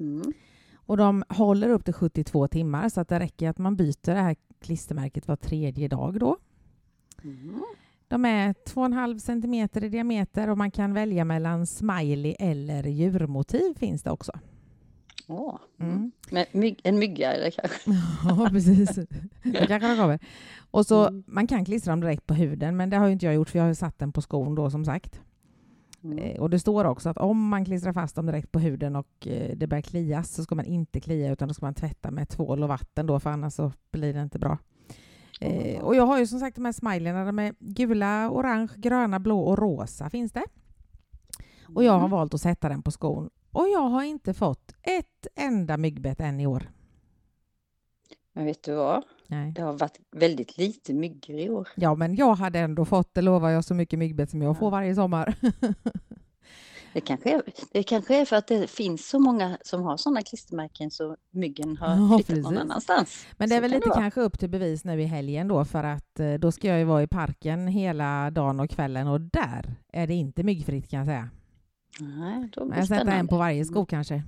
Mm. 0.00 0.32
Och 0.74 0.96
de 0.96 1.24
håller 1.28 1.68
upp 1.68 1.84
till 1.84 1.94
72 1.94 2.48
timmar, 2.48 2.88
så 2.88 3.00
att 3.00 3.08
det 3.08 3.20
räcker 3.20 3.48
att 3.48 3.58
man 3.58 3.76
byter 3.76 4.14
det 4.14 4.20
här 4.20 4.36
klistermärket 4.60 5.28
var 5.28 5.36
tredje 5.36 5.88
dag 5.88 6.20
då. 6.20 6.36
Mm. 7.24 7.62
De 8.08 8.24
är 8.24 8.52
2,5 8.52 9.18
centimeter 9.18 9.84
i 9.84 9.88
diameter 9.88 10.50
och 10.50 10.58
man 10.58 10.70
kan 10.70 10.94
välja 10.94 11.24
mellan 11.24 11.66
smiley 11.66 12.36
eller 12.38 12.82
djurmotiv 12.82 13.74
finns 13.78 14.02
det 14.02 14.10
också. 14.10 14.32
Åh, 15.26 15.58
Mm. 15.78 16.12
Med 16.30 16.46
myg, 16.52 16.80
en 16.84 16.98
mygga 16.98 17.32
eller 17.32 17.50
kanske? 17.50 17.90
Ja, 18.28 18.48
precis. 18.50 18.94
Det 19.42 19.66
kanske 19.66 19.88
de 19.88 19.96
kommer. 19.96 20.18
Och 20.70 20.86
så, 20.86 21.06
Mm. 21.08 21.24
Man 21.26 21.46
kan 21.46 21.64
klistra 21.64 21.92
dem 21.92 22.00
direkt 22.00 22.26
på 22.26 22.34
huden, 22.34 22.76
men 22.76 22.90
det 22.90 22.96
har 22.96 23.06
ju 23.06 23.12
inte 23.12 23.26
jag 23.26 23.34
gjort 23.34 23.50
för 23.50 23.58
jag 23.58 23.66
har 23.66 23.74
satt 23.74 23.98
den 23.98 24.12
på 24.12 24.22
skon 24.22 24.54
då 24.54 24.70
som 24.70 24.84
sagt. 24.84 25.20
Mm. 26.04 26.18
Eh, 26.18 26.40
Och 26.40 26.50
det 26.50 26.58
står 26.58 26.84
också 26.84 27.08
att 27.08 27.18
om 27.18 27.48
man 27.48 27.64
klistrar 27.64 27.92
fast 27.92 28.16
dem 28.16 28.26
direkt 28.26 28.52
på 28.52 28.58
huden 28.58 28.96
och 28.96 29.26
eh, 29.26 29.56
det 29.56 29.66
börjar 29.66 29.82
klias 29.82 30.30
så 30.34 30.42
ska 30.42 30.54
man 30.54 30.64
inte 30.64 31.00
klia 31.00 31.32
utan 31.32 31.48
då 31.48 31.54
ska 31.54 31.66
man 31.66 31.74
tvätta 31.74 32.10
med 32.10 32.28
tvål 32.28 32.62
och 32.62 32.68
vatten 32.68 33.06
då 33.06 33.20
för 33.20 33.30
annars 33.30 33.52
så 33.54 33.72
blir 33.90 34.14
det 34.14 34.22
inte 34.22 34.38
bra. 34.38 34.58
Eh, 35.40 35.80
och 35.82 35.96
jag 35.96 36.06
har 36.06 36.18
ju 36.18 36.26
som 36.26 36.38
sagt 36.40 36.56
de 36.56 36.64
här 36.64 36.72
smileyna, 36.72 37.24
de 37.24 37.38
är 37.38 37.54
gula, 37.58 38.30
orange, 38.30 38.68
gröna, 38.76 39.20
blå 39.20 39.40
och 39.40 39.58
rosa 39.58 40.10
finns 40.10 40.32
det. 40.32 40.44
Och 41.74 41.84
jag 41.84 41.92
har 41.92 41.98
Mm. 41.98 42.10
valt 42.10 42.34
att 42.34 42.40
sätta 42.40 42.68
den 42.68 42.82
på 42.82 42.90
skon. 42.90 43.30
Och 43.56 43.68
jag 43.68 43.88
har 43.88 44.02
inte 44.02 44.34
fått 44.34 44.72
ett 44.82 45.26
enda 45.34 45.76
myggbett 45.76 46.20
än 46.20 46.40
i 46.40 46.46
år. 46.46 46.70
Men 48.32 48.44
vet 48.44 48.62
du 48.62 48.74
vad? 48.74 49.02
Nej. 49.26 49.52
Det 49.52 49.62
har 49.62 49.72
varit 49.72 50.00
väldigt 50.10 50.58
lite 50.58 50.94
myggor 50.94 51.38
i 51.38 51.50
år. 51.50 51.68
Ja, 51.74 51.94
men 51.94 52.16
jag 52.16 52.34
hade 52.34 52.58
ändå 52.58 52.84
fått, 52.84 53.14
det 53.14 53.22
lovar 53.22 53.50
jag, 53.50 53.64
så 53.64 53.74
mycket 53.74 53.98
myggbett 53.98 54.30
som 54.30 54.42
jag 54.42 54.50
Ja. 54.50 54.54
får 54.54 54.70
varje 54.70 54.94
sommar. 54.94 55.34
Det 56.92 57.00
kanske, 57.00 57.30
är, 57.34 57.42
det 57.72 57.82
kanske 57.82 58.20
är 58.20 58.24
för 58.24 58.36
att 58.36 58.46
det 58.46 58.70
finns 58.70 59.08
så 59.08 59.18
många 59.18 59.58
som 59.62 59.82
har 59.82 59.96
sådana 59.96 60.22
klistermärken 60.22 60.90
så 60.90 61.16
myggen 61.30 61.76
har 61.76 61.88
Ja, 61.96 62.18
flyttat 62.26 62.44
någon 62.44 62.58
annanstans. 62.58 63.26
Men 63.36 63.48
det 63.48 63.54
är 63.54 63.58
Så 63.58 63.62
väl 63.62 63.70
lite 63.70 63.90
kanske 63.94 64.20
upp 64.20 64.38
till 64.38 64.48
bevis 64.50 64.84
nu 64.84 65.02
i 65.02 65.04
helgen 65.04 65.48
då 65.48 65.64
för 65.64 65.84
att 65.84 66.20
eh, 66.20 66.34
då 66.34 66.52
ska 66.52 66.68
jag 66.68 66.78
ju 66.78 66.84
vara 66.84 67.02
i 67.02 67.06
parken 67.06 67.68
hela 67.68 68.30
dagen 68.30 68.60
och 68.60 68.70
kvällen 68.70 69.08
och 69.08 69.20
där 69.20 69.74
är 69.92 70.06
det 70.06 70.14
inte 70.14 70.42
myggfritt 70.42 70.90
kan 70.90 70.98
jag 70.98 71.06
säga. 71.06 71.28
Nej, 72.00 72.48
då 72.52 72.64
blir 72.66 72.76
jag 72.76 72.88
sätter 72.88 73.12
en 73.12 73.28
på 73.28 73.36
varje 73.38 73.64
sko 73.64 73.86
kanske. 73.86 74.22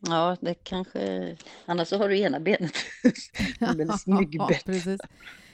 Ja, 0.00 0.36
det 0.40 0.54
kanske... 0.54 1.36
Annars 1.66 1.88
så 1.88 1.98
har 1.98 2.08
du 2.08 2.18
ena 2.18 2.40
benet 2.40 2.72
myggbett. 4.06 4.64
precis. 4.66 5.00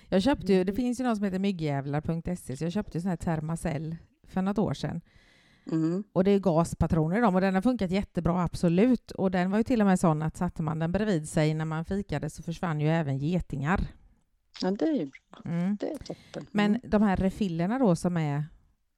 Jag 0.09 0.23
köpte 0.23 0.53
ju, 0.53 0.65
det 0.65 0.73
finns 0.73 1.01
ju 1.01 1.05
något 1.05 1.17
som 1.17 1.25
heter 1.25 1.39
myggjävlar.se 1.39 2.57
så 2.57 2.65
jag 2.65 2.73
köpte 2.73 2.99
ju 2.99 3.03
sån 3.03 3.09
här 3.09 3.17
Thermacell 3.17 3.97
för 4.27 4.43
något 4.43 4.59
år 4.59 4.75
sedan. 4.75 5.01
Mm. 5.73 6.05
Och 6.13 6.25
det 6.25 6.31
är 6.31 6.39
gaspatroner 6.39 7.19
i 7.19 7.21
dem 7.21 7.35
och 7.35 7.41
den 7.41 7.55
har 7.55 7.63
funkat 7.63 7.91
jättebra, 7.91 8.43
absolut. 8.43 9.11
Och 9.11 9.31
den 9.31 9.51
var 9.51 9.59
ju 9.59 9.65
till 9.65 9.81
och 9.81 9.87
med 9.87 10.01
sån 10.01 10.23
att 10.23 10.37
satte 10.37 10.63
man 10.63 10.79
den 10.79 10.93
bredvid 10.93 11.29
sig 11.29 11.55
när 11.55 11.65
man 11.65 11.85
fikade 11.85 12.31
så 12.31 12.43
försvann 12.43 12.81
ju 12.81 12.89
även 12.89 13.19
getingar. 13.19 13.81
Ja, 14.63 14.71
det 14.71 14.85
är 14.85 14.93
ju 14.93 15.05
bra. 15.07 15.53
Mm. 15.53 15.77
Det 15.77 15.87
är 15.91 15.97
toppen. 15.99 16.47
Men 16.53 16.71
Mm. 16.75 16.81
de 16.91 17.03
här 17.03 17.17
refillerna 17.17 17.79
då 17.79 17.97
som 17.97 18.17
är 18.17 18.45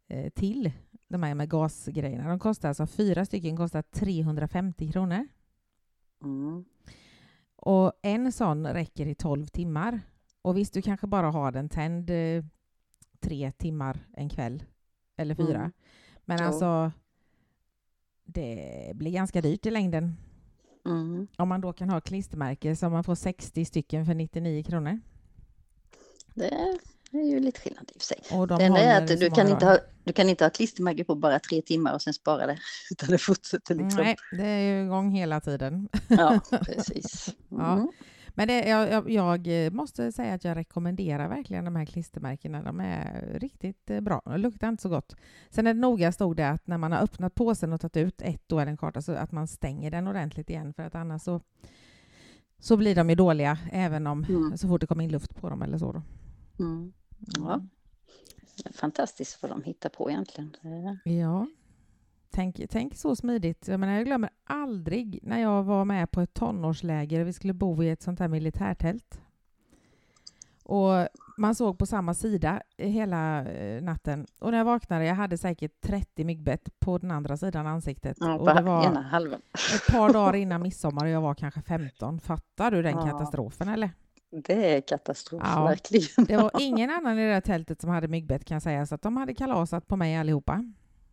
eh, 0.08 0.30
till, 0.30 0.72
de 1.10 1.22
här 1.22 1.34
med 1.34 1.50
gasgrejerna, 1.50 2.28
de 2.28 2.38
kostar 2.38 2.68
alltså 2.68 2.86
fyra 2.86 3.24
stycken 3.24 3.56
kostar 3.56 3.82
350 3.82 4.92
kronor. 4.92 5.28
Mm. 6.22 6.64
Och 7.56 7.92
en 8.02 8.32
sån 8.32 8.66
räcker 8.66 9.06
i 9.06 9.14
12 9.14 9.46
timmar. 9.46 10.00
Och 10.42 10.56
visst, 10.56 10.74
du 10.74 10.82
kanske 10.82 11.06
bara 11.06 11.30
har 11.30 11.52
den 11.52 11.68
tänd 11.68 12.10
eh, 12.10 12.44
tre 13.20 13.52
timmar 13.52 13.98
en 14.12 14.28
kväll, 14.28 14.62
eller 15.16 15.34
fyra. 15.34 15.58
Mm. 15.58 15.72
Men 16.24 16.38
Jo. 16.40 16.44
alltså, 16.44 16.92
det 18.24 18.92
blir 18.94 19.10
ganska 19.12 19.40
dyrt 19.40 19.66
i 19.66 19.70
längden. 19.70 20.16
Mm. 20.86 21.26
Om 21.36 21.48
man 21.48 21.60
då 21.60 21.72
kan 21.72 21.90
ha 21.90 22.00
klistermärke 22.00 22.76
så 22.76 22.88
man 22.88 23.04
får 23.04 23.14
60 23.14 23.64
stycken 23.64 24.06
för 24.06 24.14
99 24.14 24.62
kronor. 24.62 25.00
Det 26.34 26.78
är 27.18 27.30
ju 27.30 27.40
lite 27.40 27.60
skillnad 27.60 27.90
i 27.94 27.98
och 27.98 28.02
för 28.02 28.06
sig. 28.06 28.38
Och 28.38 28.46
de 28.46 28.58
Det 28.58 28.64
enda 28.64 28.78
är 28.80 29.02
att 29.02 29.08
du 29.08 29.16
många 29.16 29.34
kan, 29.34 29.48
inte 29.48 29.66
ha, 29.66 29.78
du 30.04 30.12
kan 30.12 30.28
inte 30.28 30.44
ha 30.44 30.50
klistermärke 30.50 31.04
på 31.04 31.14
bara 31.14 31.38
tre 31.38 31.62
timmar 31.62 31.94
och 31.94 32.02
sen 32.02 32.14
spara 32.14 32.46
det. 32.46 32.58
Utan 32.90 33.08
det 33.10 33.18
fortsätter 33.18 33.74
liksom. 33.74 34.04
Nej, 34.04 34.16
det 34.32 34.46
är 34.46 34.58
ju 34.60 34.84
igång 34.84 35.10
hela 35.10 35.40
tiden. 35.40 35.88
Ja, 36.08 36.40
precis. 36.50 37.34
Ja. 37.48 37.72
Mm. 37.72 37.88
Men 38.34 38.48
det, 38.48 38.68
jag, 38.68 39.10
jag, 39.10 39.46
jag 39.46 39.72
måste 39.72 40.12
säga 40.12 40.34
att 40.34 40.44
jag 40.44 40.56
rekommenderar 40.56 41.28
verkligen 41.28 41.64
de 41.64 41.76
här 41.76 41.84
klistermärkena. 41.84 42.62
De 42.62 42.80
är 42.80 43.28
riktigt 43.34 43.90
eh, 43.90 44.00
bra. 44.00 44.22
De 44.24 44.36
luktar 44.40 44.68
inte 44.68 44.82
så 44.82 44.88
gott. 44.88 45.16
Sen 45.50 45.66
är 45.66 45.74
det 45.74 45.80
noga 45.80 46.12
stod 46.12 46.36
det 46.36 46.48
att 46.48 46.66
när 46.66 46.78
man 46.78 46.92
har 46.92 47.02
öppnat 47.02 47.34
påsen 47.34 47.72
och 47.72 47.80
tagit 47.80 47.96
ut 47.96 48.22
ett 48.22 48.42
då 48.46 48.56
det 48.58 48.62
en 48.64 48.76
karta 48.76 49.02
så 49.02 49.12
att 49.12 49.32
man 49.32 49.46
stänger 49.48 49.90
den 49.90 50.08
ordentligt 50.08 50.50
igen 50.50 50.72
för 50.74 50.82
att 50.82 50.94
annars 50.94 51.22
så, 51.22 51.40
så 52.58 52.76
blir 52.76 52.94
de 52.94 53.10
ju 53.10 53.16
dåliga 53.16 53.58
även 53.72 54.06
om 54.06 54.24
Mm. 54.24 54.56
så 54.58 54.68
fort 54.68 54.80
det 54.80 54.86
kommer 54.86 55.04
in 55.04 55.12
luft 55.12 55.36
på 55.36 55.50
dem 55.50 55.62
eller 55.62 55.78
så. 55.78 56.02
Mm. 56.58 56.92
Ja. 57.20 57.60
Fantastiskt 58.74 59.42
vad 59.42 59.50
de 59.50 59.62
hittar 59.62 59.88
på 59.88 60.10
egentligen. 60.10 60.56
Ja. 61.04 61.46
Tänk, 62.30 62.60
tänk 62.70 62.96
så 62.96 63.16
smidigt. 63.16 63.68
Jag, 63.68 63.80
menar, 63.80 63.92
jag 63.94 64.04
glömmer 64.04 64.30
aldrig 64.44 65.18
när 65.22 65.38
jag 65.40 65.62
var 65.62 65.84
med 65.84 66.10
på 66.10 66.20
ett 66.20 66.34
tonårsläger 66.34 67.20
och 67.20 67.26
vi 67.26 67.32
skulle 67.32 67.52
bo 67.52 67.82
i 67.82 67.90
ett 67.90 68.02
sånt 68.02 68.18
här 68.20 68.28
militärtält. 68.28 69.20
Och 70.64 71.08
man 71.38 71.54
såg 71.54 71.78
på 71.78 71.86
samma 71.86 72.14
sida 72.14 72.62
hela 72.78 73.44
eh, 73.44 73.82
natten. 73.82 74.26
Och 74.40 74.50
när 74.50 74.58
jag 74.58 74.64
vaknade, 74.64 75.04
jag 75.04 75.14
hade 75.14 75.38
säkert 75.38 75.80
30 75.80 76.24
myggbett 76.24 76.80
på 76.80 76.98
den 76.98 77.10
andra 77.10 77.36
sidan 77.36 77.66
ansiktet. 77.66 78.16
Ja, 78.20 78.34
och 78.38 78.54
det 78.54 78.62
var 78.62 78.86
ena 78.86 79.00
halvan. 79.02 79.40
ett 79.74 79.92
par 79.94 80.12
dagar 80.12 80.34
innan 80.34 80.62
midsommar 80.62 81.04
och 81.04 81.10
jag 81.10 81.20
var 81.20 81.34
kanske 81.34 81.62
15. 81.62 82.20
Fattar 82.20 82.70
du 82.70 82.82
den 82.82 82.96
Ja. 82.96 83.06
katastrofen 83.06 83.68
eller? 83.68 83.90
Det 84.30 84.76
är 84.76 84.80
katastrof, 84.80 85.42
Ja. 85.44 85.64
verkligen. 85.64 86.24
Det 86.24 86.36
var 86.36 86.50
ingen 86.60 86.90
annan 86.90 87.18
i 87.18 87.22
det 87.26 87.32
där 87.32 87.40
tältet 87.40 87.80
som 87.80 87.90
hade 87.90 88.08
myggbett 88.08 88.44
kan 88.44 88.54
jag 88.54 88.62
säga, 88.62 88.86
så 88.86 88.94
att 88.94 89.02
de 89.02 89.16
hade 89.16 89.34
kalasat 89.34 89.88
på 89.88 89.96
mig 89.96 90.16
allihopa. 90.16 90.64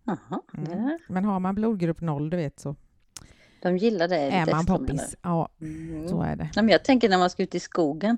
Jaha, 0.04 0.42
Mm. 0.58 0.98
Men 1.10 1.26
har 1.26 1.40
man 1.40 1.56
blodgrupp 1.56 2.02
0, 2.02 2.30
du 2.30 2.38
vet, 2.38 2.60
så 2.60 2.76
De 3.62 3.78
gillar 3.78 4.08
det 4.08 4.18
är 4.18 4.52
man 4.52 4.66
poppis. 4.66 5.16
Ja, 5.22 5.50
du? 5.58 5.66
så 6.10 6.16
Mm. 6.22 6.32
är 6.32 6.36
det. 6.36 6.44
Nej, 6.44 6.64
men 6.66 6.70
jag 6.70 6.84
tänker 6.84 7.10
när 7.10 7.18
man 7.18 7.30
ska 7.30 7.44
ut 7.44 7.56
i 7.56 7.60
skogen 7.60 8.18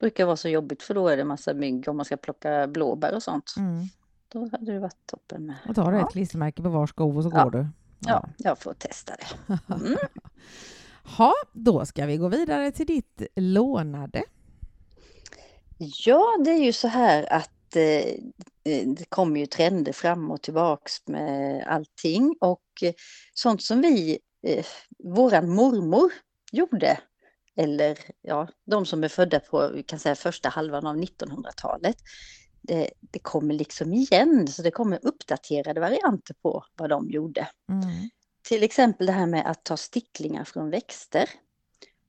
brukar 0.00 0.26
vara 0.26 0.36
så 0.36 0.48
jobbigt 0.48 0.82
för 0.82 0.94
då 0.94 1.08
är 1.08 1.16
det 1.16 1.24
massa 1.24 1.54
mygg 1.54 1.88
om 1.88 1.96
man 1.96 2.04
ska 2.04 2.16
plocka 2.16 2.66
blåbär 2.66 3.14
och 3.14 3.22
sånt. 3.22 3.54
Mm. 3.58 3.84
Då 4.32 4.48
hade 4.52 4.72
det 4.72 4.78
varit 4.80 5.06
toppen 5.06 5.46
med. 5.46 5.56
Och 5.68 5.74
tar 5.74 5.92
du 5.92 5.98
Ja. 5.98 6.06
ett 6.06 6.12
klistermärke 6.12 6.62
på 6.62 6.68
var 6.68 6.86
sko 6.86 7.16
och 7.16 7.22
så 7.22 7.30
Ja. 7.34 7.44
går 7.44 7.50
du. 7.50 7.66
Ja, 8.00 8.28
jag 8.38 8.58
får 8.58 8.72
testa 8.72 9.12
det. 9.16 9.58
Mm. 9.74 9.96
Ha, 11.16 11.32
då 11.52 11.84
ska 11.86 12.06
vi 12.06 12.16
gå 12.16 12.28
vidare 12.28 12.70
till 12.72 12.86
ditt 12.86 13.22
lånade. 13.36 14.22
Ja, 15.78 16.36
det 16.44 16.50
är 16.50 16.64
ju 16.64 16.72
så 16.72 16.88
här 16.88 17.32
att 17.32 17.76
eh, 17.76 18.08
eh, 18.64 18.88
det 18.88 19.04
kommer 19.08 19.40
ju 19.40 19.46
trender 19.46 19.92
fram 19.92 20.30
och 20.30 20.42
tillbaks 20.42 21.06
med 21.06 21.66
allting 21.66 22.36
och 22.40 22.62
eh, 22.82 22.92
sånt 23.34 23.62
som 23.62 23.80
vi, 23.80 24.18
eh, 24.46 24.66
våran 24.98 25.48
mormor 25.48 26.12
gjorde, 26.52 27.00
eller 27.56 27.98
ja, 28.22 28.48
de 28.66 28.86
som 28.86 29.04
är 29.04 29.08
födda 29.08 29.40
på, 29.40 29.82
kan 29.86 29.98
säga 29.98 30.14
första 30.14 30.48
halvan 30.48 30.86
av 30.86 30.96
1900-talet, 30.96 31.96
det, 32.62 32.90
det 33.00 33.18
kommer 33.18 33.54
liksom 33.54 33.92
igen, 33.92 34.48
så 34.48 34.62
det 34.62 34.70
kommer 34.70 34.98
uppdaterade 35.02 35.80
varianter 35.80 36.34
på 36.42 36.64
vad 36.76 36.90
de 36.90 37.10
gjorde. 37.10 37.48
Mm. 37.70 38.10
Till 38.48 38.62
exempel 38.62 39.06
det 39.06 39.12
här 39.12 39.26
med 39.26 39.50
att 39.50 39.64
ta 39.64 39.76
sticklingar 39.76 40.44
från 40.44 40.70
växter. 40.70 41.30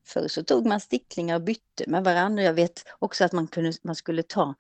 Förr 0.08 0.28
så 0.28 0.44
tog 0.44 0.66
man 0.66 0.80
sticklingar 0.80 1.36
och 1.36 1.42
bytte 1.42 1.84
med 1.88 2.04
varandra. 2.04 2.44
Jag 2.44 2.54
vet 2.54 2.84
också 3.00 3.26
att 3.26 3.32
man, 3.32 3.48
kunde, 3.48 3.74
man 3.84 3.96
skulle 3.96 4.24
ta, 4.24 4.56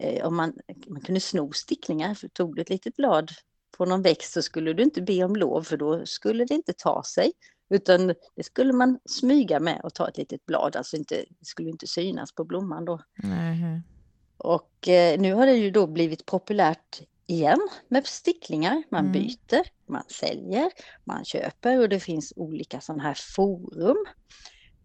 eh, 0.00 0.26
om 0.26 0.36
man, 0.36 0.52
man 0.86 1.00
kunde 1.00 1.20
sno 1.20 1.52
sticklingar, 1.52 2.14
för 2.14 2.28
tog 2.28 2.56
du 2.56 2.62
ett 2.62 2.70
litet 2.70 2.96
blad 2.96 3.30
på 3.76 3.84
någon 3.84 4.02
växt 4.02 4.32
så 4.32 4.42
skulle 4.42 4.72
du 4.72 4.82
inte 4.82 5.02
be 5.02 5.24
om 5.24 5.36
lov 5.36 5.62
för 5.62 5.76
då 5.76 6.06
skulle 6.06 6.44
det 6.44 6.54
inte 6.54 6.72
ta 6.72 7.02
sig. 7.02 7.32
Utan 7.70 8.06
det 8.36 8.42
skulle 8.42 8.72
man 8.72 8.98
smyga 9.04 9.60
med 9.60 9.80
och 9.84 9.94
ta 9.94 10.08
ett 10.08 10.16
litet 10.18 10.46
blad, 10.46 10.76
alltså 10.76 10.96
inte, 10.96 11.14
det 11.14 11.44
skulle 11.46 11.70
inte 11.70 11.86
synas 11.86 12.34
på 12.34 12.44
blomman 12.44 12.84
då. 12.84 13.00
Nej. 13.22 13.82
Och 14.36 14.88
eh, 14.88 15.20
nu 15.20 15.34
har 15.34 15.46
det 15.46 15.56
ju 15.56 15.70
då 15.70 15.86
blivit 15.86 16.26
populärt 16.26 17.00
igen 17.26 17.68
med 17.88 18.06
sticklingar. 18.06 18.82
Man 18.90 19.06
Mm. 19.06 19.12
byter, 19.12 19.62
man 19.86 20.02
säljer, 20.08 20.70
man 21.04 21.24
köper 21.24 21.80
och 21.80 21.88
det 21.88 22.00
finns 22.00 22.32
olika 22.36 22.80
sådana 22.80 23.02
här 23.02 23.16
forum. 23.36 23.96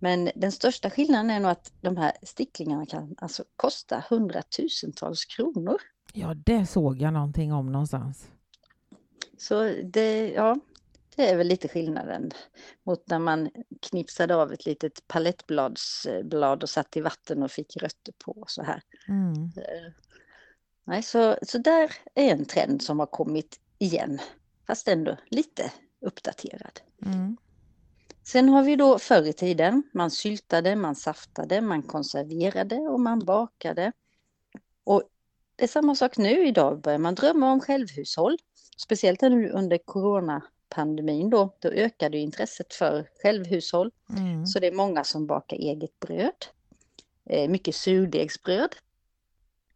Men 0.03 0.31
den 0.36 0.51
största 0.51 0.89
skillnaden 0.89 1.29
är 1.29 1.39
nog 1.39 1.51
att 1.51 1.72
de 1.81 1.98
här 1.98 2.12
sticklingarna 2.24 2.86
kan 2.86 3.15
alltså 3.17 3.43
kosta 3.55 4.03
hundratusentals 4.10 5.25
kronor. 5.25 5.81
Ja, 6.13 6.33
det 6.33 6.65
såg 6.65 7.01
jag 7.01 7.13
någonting 7.13 7.53
om 7.53 7.72
någonstans. 7.72 8.27
Så 9.38 9.63
det, 9.83 10.31
ja, 10.31 10.60
det 11.15 11.29
är 11.29 11.38
väl 11.38 11.48
lite 11.48 11.67
skillnaden 11.67 12.31
mot 12.83 13.10
när 13.10 13.19
man 13.19 13.50
knipsade 13.81 14.36
av 14.36 14.53
ett 14.53 14.65
litet 14.65 15.07
palettbladsblad 15.07 16.63
och 16.63 16.69
satt 16.69 16.98
i 16.98 17.01
vatten 17.01 17.43
och 17.43 17.51
fick 17.51 17.77
rötter 17.77 18.13
på 18.25 18.43
så 18.48 18.63
här. 18.63 18.81
Mm. 19.07 19.33
Eh, 19.43 19.91
Nej, 20.83 21.03
så, 21.03 21.36
så 21.41 21.57
där 21.57 21.91
är 22.15 22.31
en 22.31 22.45
trend 22.45 22.81
som 22.81 23.00
har 23.00 23.07
kommit 23.07 23.60
igen, 23.77 24.19
fast 24.67 24.88
ändå 24.88 25.17
lite 25.29 25.72
uppdaterad. 26.01 26.79
Mm. 27.05 27.38
Sen 28.24 28.50
har 28.50 28.63
vi 28.63 28.75
då 28.75 29.00
förr 29.00 29.27
i 29.27 29.34
tiden, 29.34 29.84
man 29.94 30.12
syltade, 30.12 30.75
man 30.75 30.96
saftade, 30.96 31.62
man 31.62 31.84
konserverade 31.84 32.75
och 32.75 33.00
man 33.00 33.20
bakade. 33.20 33.92
Och 34.84 35.03
det 35.56 35.63
är 35.63 35.68
samma 35.68 35.96
sak 35.96 36.18
nu 36.18 36.48
idag, 36.48 36.82
börjar 36.82 37.00
man 37.00 37.15
drömma 37.15 37.51
om 37.51 37.60
självhushåll. 37.60 38.38
Speciellt 38.77 39.22
nu 39.22 39.50
under 39.50 39.77
coronapandemin 39.77 41.30
då, 41.30 41.56
då 41.60 41.70
ökade 41.70 42.18
intresset 42.18 42.74
för 42.74 43.10
självhushåll. 43.24 43.92
Mm. 44.10 44.46
Så 44.46 44.60
det 44.60 44.68
är 44.68 44.72
många 44.72 45.03
som 45.03 45.27
bakar 45.27 45.58
eget 45.58 46.00
bröd. 46.00 46.46
Eh, 47.30 47.50
Mycket 47.50 47.75
surdegsbröd. 47.75 48.75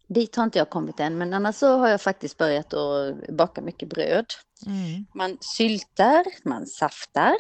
Dit 0.08 0.36
har 0.36 0.44
inte 0.44 0.60
jag 0.60 0.70
kommit 0.70 1.00
än, 1.00 1.18
men 1.18 1.34
annars 1.34 1.56
så 1.56 1.78
har 1.78 1.88
jag 1.88 2.02
faktiskt 2.02 2.38
börjat 2.38 2.74
att 2.74 3.28
baka 3.28 3.62
mycket 3.62 3.90
bröd. 3.90 4.26
Mm. 4.66 5.06
Man 5.14 5.38
syltar, 5.42 6.26
man 6.44 6.66
saftar, 6.66 7.36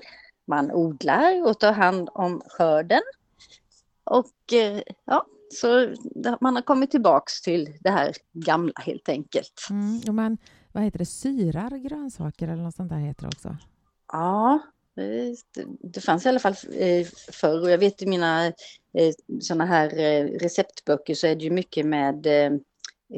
man 0.48 0.72
odlar 0.72 1.48
och 1.48 1.60
tar 1.60 1.74
hand 1.74 2.10
om 2.14 2.42
skörden. 2.46 3.02
Och 4.04 4.54
eh, 4.54 4.82
ja, 5.06 5.26
så 5.54 5.96
man 6.42 6.56
har 6.56 6.62
kommit 6.62 6.92
tillbaks 6.92 7.42
till 7.42 7.78
det 7.80 7.90
här 7.90 8.14
gamla 8.34 8.74
helt 8.76 9.10
enkelt. 9.10 9.68
Mm. 9.70 10.02
Jo, 10.04 10.14
men 10.14 10.38
vad 10.72 10.84
heter 10.84 11.00
det? 11.00 11.06
Syrar 11.06 11.78
grönsaker 11.78 12.48
eller 12.48 12.64
något 12.64 12.76
sånt 12.76 12.90
där 12.90 12.98
heter 12.98 13.22
det 13.22 13.28
också. 13.28 13.58
Ja, 14.12 14.60
det, 15.82 16.02
fanns 16.02 16.26
i 16.26 16.30
alla 16.30 16.40
fall 16.40 16.56
eh, 16.74 17.08
förr 17.32 17.62
och 17.62 17.72
jag 17.72 17.78
vet 17.78 18.02
i 18.02 18.06
mina 18.06 18.46
eh, 18.46 19.14
sådana 19.42 19.66
här 19.66 19.90
receptböcker 20.40 21.16
så 21.16 21.28
är 21.28 21.36
det 21.36 21.44
ju 21.44 21.52
mycket 21.52 21.86
med 21.86 22.28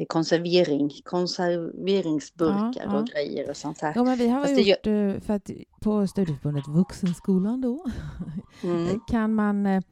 konservering, 0.08 0.90
konserveringsburkar 1.04 2.82
Ja, 2.84 2.92
ja. 2.92 2.98
och 3.00 3.06
grejer 3.06 3.50
och 3.50 3.56
sånt 3.56 3.80
här. 3.80 3.92
Ja, 3.96 4.04
men 4.04 4.18
vi 4.18 4.28
har 4.28 4.44
Fast 4.44 4.66
gjort, 4.66 4.86
eh, 4.86 5.20
för 5.20 5.34
att 5.34 5.50
på 5.80 6.06
studieförbundet 6.06 6.68
Vuxenskolan 6.68 7.60
då, 7.60 7.84
Mm. 8.62 9.00
kan 9.10 9.34
man, 9.34 9.66
eh, 9.66 9.82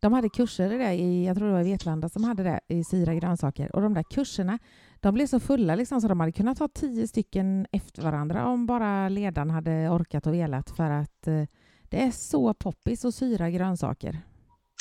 de 0.00 0.12
hade 0.12 0.28
kurser 0.28 0.68
det, 0.78 0.92
i, 0.94 1.26
jag 1.26 1.36
tror 1.36 1.46
det 1.46 1.52
var 1.52 1.60
i 1.60 1.70
Vetlanda 1.72 2.08
som 2.08 2.24
hade 2.24 2.42
det, 2.42 2.60
i 2.68 2.84
syra 2.84 3.14
grönsaker. 3.14 3.76
Och 3.76 3.82
de 3.82 3.94
där 3.94 4.02
kurserna, 4.10 4.58
de 5.00 5.14
blev 5.14 5.26
så 5.26 5.40
fulla 5.40 5.74
liksom, 5.74 6.00
så 6.00 6.08
de 6.08 6.20
hade 6.20 6.32
kunnat 6.32 6.58
ha 6.58 6.68
tio 6.68 7.08
stycken 7.08 7.66
efter 7.72 8.02
varandra 8.02 8.46
om 8.46 8.66
bara 8.66 9.08
ledaren 9.08 9.50
hade 9.50 9.88
orkat 9.88 10.26
och 10.26 10.34
velat 10.34 10.70
för 10.70 10.90
att 10.90 11.26
eh, 11.26 11.44
det 11.90 12.02
är 12.02 12.10
så 12.10 12.54
poppis 12.54 13.04
att 13.04 13.14
syra 13.14 13.50
grönsaker. 13.50 14.18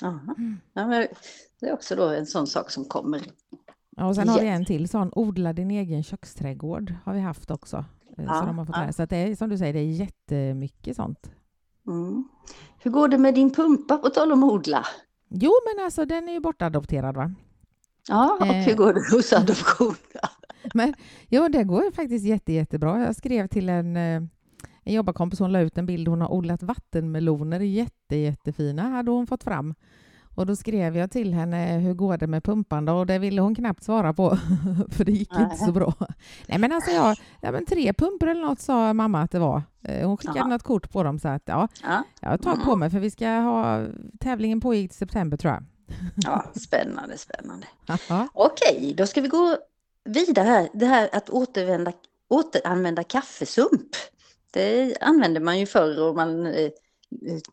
Aha. 0.03 0.35
Ja, 0.73 0.87
men 0.87 1.07
det 1.59 1.67
är 1.69 1.73
också 1.73 1.95
då 1.95 2.07
en 2.09 2.25
sån 2.25 2.47
sak 2.47 2.71
som 2.71 2.85
kommer. 2.85 3.21
Ja, 3.97 4.05
och 4.05 4.15
sen 4.15 4.29
har 4.29 4.39
vi 4.39 4.47
en 4.47 4.65
till 4.65 4.89
sån, 4.89 5.11
odla 5.15 5.53
din 5.53 5.71
egen 5.71 6.03
köksträdgård 6.03 6.93
har 7.05 7.13
vi 7.13 7.19
haft 7.19 7.51
också. 7.51 7.77
eh, 8.17 8.23
Ja, 8.27 8.33
så 8.39 8.45
de 8.45 8.57
har 8.57 8.65
fått 8.65 8.75
ja. 8.75 8.91
Så 8.93 9.03
att 9.03 9.09
det 9.09 9.17
är 9.17 9.35
som 9.35 9.49
du 9.49 9.57
säger, 9.57 9.73
det 9.73 9.79
är 9.79 9.83
jättemycket 9.91 10.95
sånt. 10.95 11.31
Mm. 11.87 12.23
Hur 12.79 12.91
går 12.91 13.07
det 13.07 13.17
med 13.17 13.33
din 13.35 13.53
pumpa 13.53 13.97
på 13.97 14.09
tal 14.09 14.31
om 14.31 14.43
odla? 14.43 14.85
Jo, 15.29 15.51
men 15.75 15.85
alltså 15.85 16.05
den 16.05 16.29
är 16.29 16.33
ju 16.33 16.39
bortadopterad 16.39 17.15
va? 17.15 17.31
Ja, 18.09 18.37
och 18.39 18.47
Eh. 18.47 18.53
hur 18.65 18.75
går 18.75 18.93
det 18.93 19.15
hos 19.15 19.33
adoption? 19.33 19.95
Men 20.73 20.93
jo, 21.27 21.47
det 21.47 21.63
går 21.63 21.83
ju 21.83 21.91
faktiskt 21.91 22.25
jätte, 22.25 22.53
jättebra. 22.53 23.05
Jag 23.05 23.15
skrev 23.15 23.47
till 23.47 23.69
en, 23.69 23.97
eh, 23.97 24.21
en 24.83 24.93
jobbarkompis, 24.93 25.39
hon 25.39 25.51
la 25.51 25.59
ut 25.59 25.77
en 25.77 25.85
bild, 25.85 26.07
hon 26.07 26.21
har 26.21 26.31
odlat 26.33 26.63
vattenmeloner, 26.63 27.59
jätte, 27.59 28.15
jättefina 28.15 28.81
hade 28.89 29.11
hon 29.11 29.27
fått 29.27 29.43
fram. 29.43 29.75
Och 30.37 30.45
då 30.45 30.55
skrev 30.55 30.97
jag 30.97 31.11
till 31.11 31.33
henne, 31.33 31.77
hur 31.77 31.93
går 31.93 32.17
det 32.17 32.27
med 32.27 32.43
pumpan 32.43 32.85
då? 32.85 32.93
Och 32.93 33.05
det 33.05 33.19
ville 33.19 33.41
hon 33.41 33.55
knappt 33.55 33.83
svara 33.83 34.13
på, 34.13 34.37
för 34.91 35.05
det 35.05 35.11
gick 35.11 35.31
inte 35.33 35.55
så 35.57 35.63
Nej. 35.63 35.73
bra. 35.73 35.93
Nej 36.47 36.57
men 36.59 36.71
alltså 36.71 36.91
jag, 36.91 37.17
ja, 37.41 37.51
men 37.51 37.65
tre 37.65 37.93
pumpor 37.93 38.29
eller 38.29 38.41
något 38.41 38.59
sa 38.59 38.93
mamma 38.93 39.21
att 39.21 39.31
det 39.31 39.39
var. 39.39 39.61
Eh, 39.83 40.07
Hon 40.07 40.17
skickade 40.17 40.39
Jaha. 40.39 40.47
något 40.47 40.63
kort 40.63 40.91
på 40.91 41.03
dem 41.03 41.19
så 41.19 41.27
att 41.27 41.41
ja, 41.45 41.67
Ja, 41.83 42.03
jag 42.21 42.41
tag 42.41 42.63
på 42.63 42.75
mig 42.75 42.89
för 42.89 42.99
vi 42.99 43.11
ska 43.11 43.27
ha, 43.27 43.85
tävlingen 44.19 44.61
pågick 44.61 44.91
i 44.91 44.93
september 44.93 45.37
tror 45.37 45.53
jag. 45.53 45.63
ja, 46.15 46.45
spännande, 46.55 47.17
spännande. 47.17 47.67
Ja. 48.09 48.27
Okej, 48.33 48.93
då 48.97 49.07
ska 49.07 49.21
vi 49.21 49.27
gå 49.27 49.57
vidare 50.05 50.47
här. 50.47 50.69
Det 50.73 50.85
här 50.85 51.09
att 51.11 51.29
återanvända 52.29 53.03
kaffesump. 53.03 53.89
Det 54.51 54.97
använde 55.01 55.39
man 55.39 55.59
ju 55.59 55.65
förr 55.65 56.01
och 56.09 56.15
man 56.15 56.45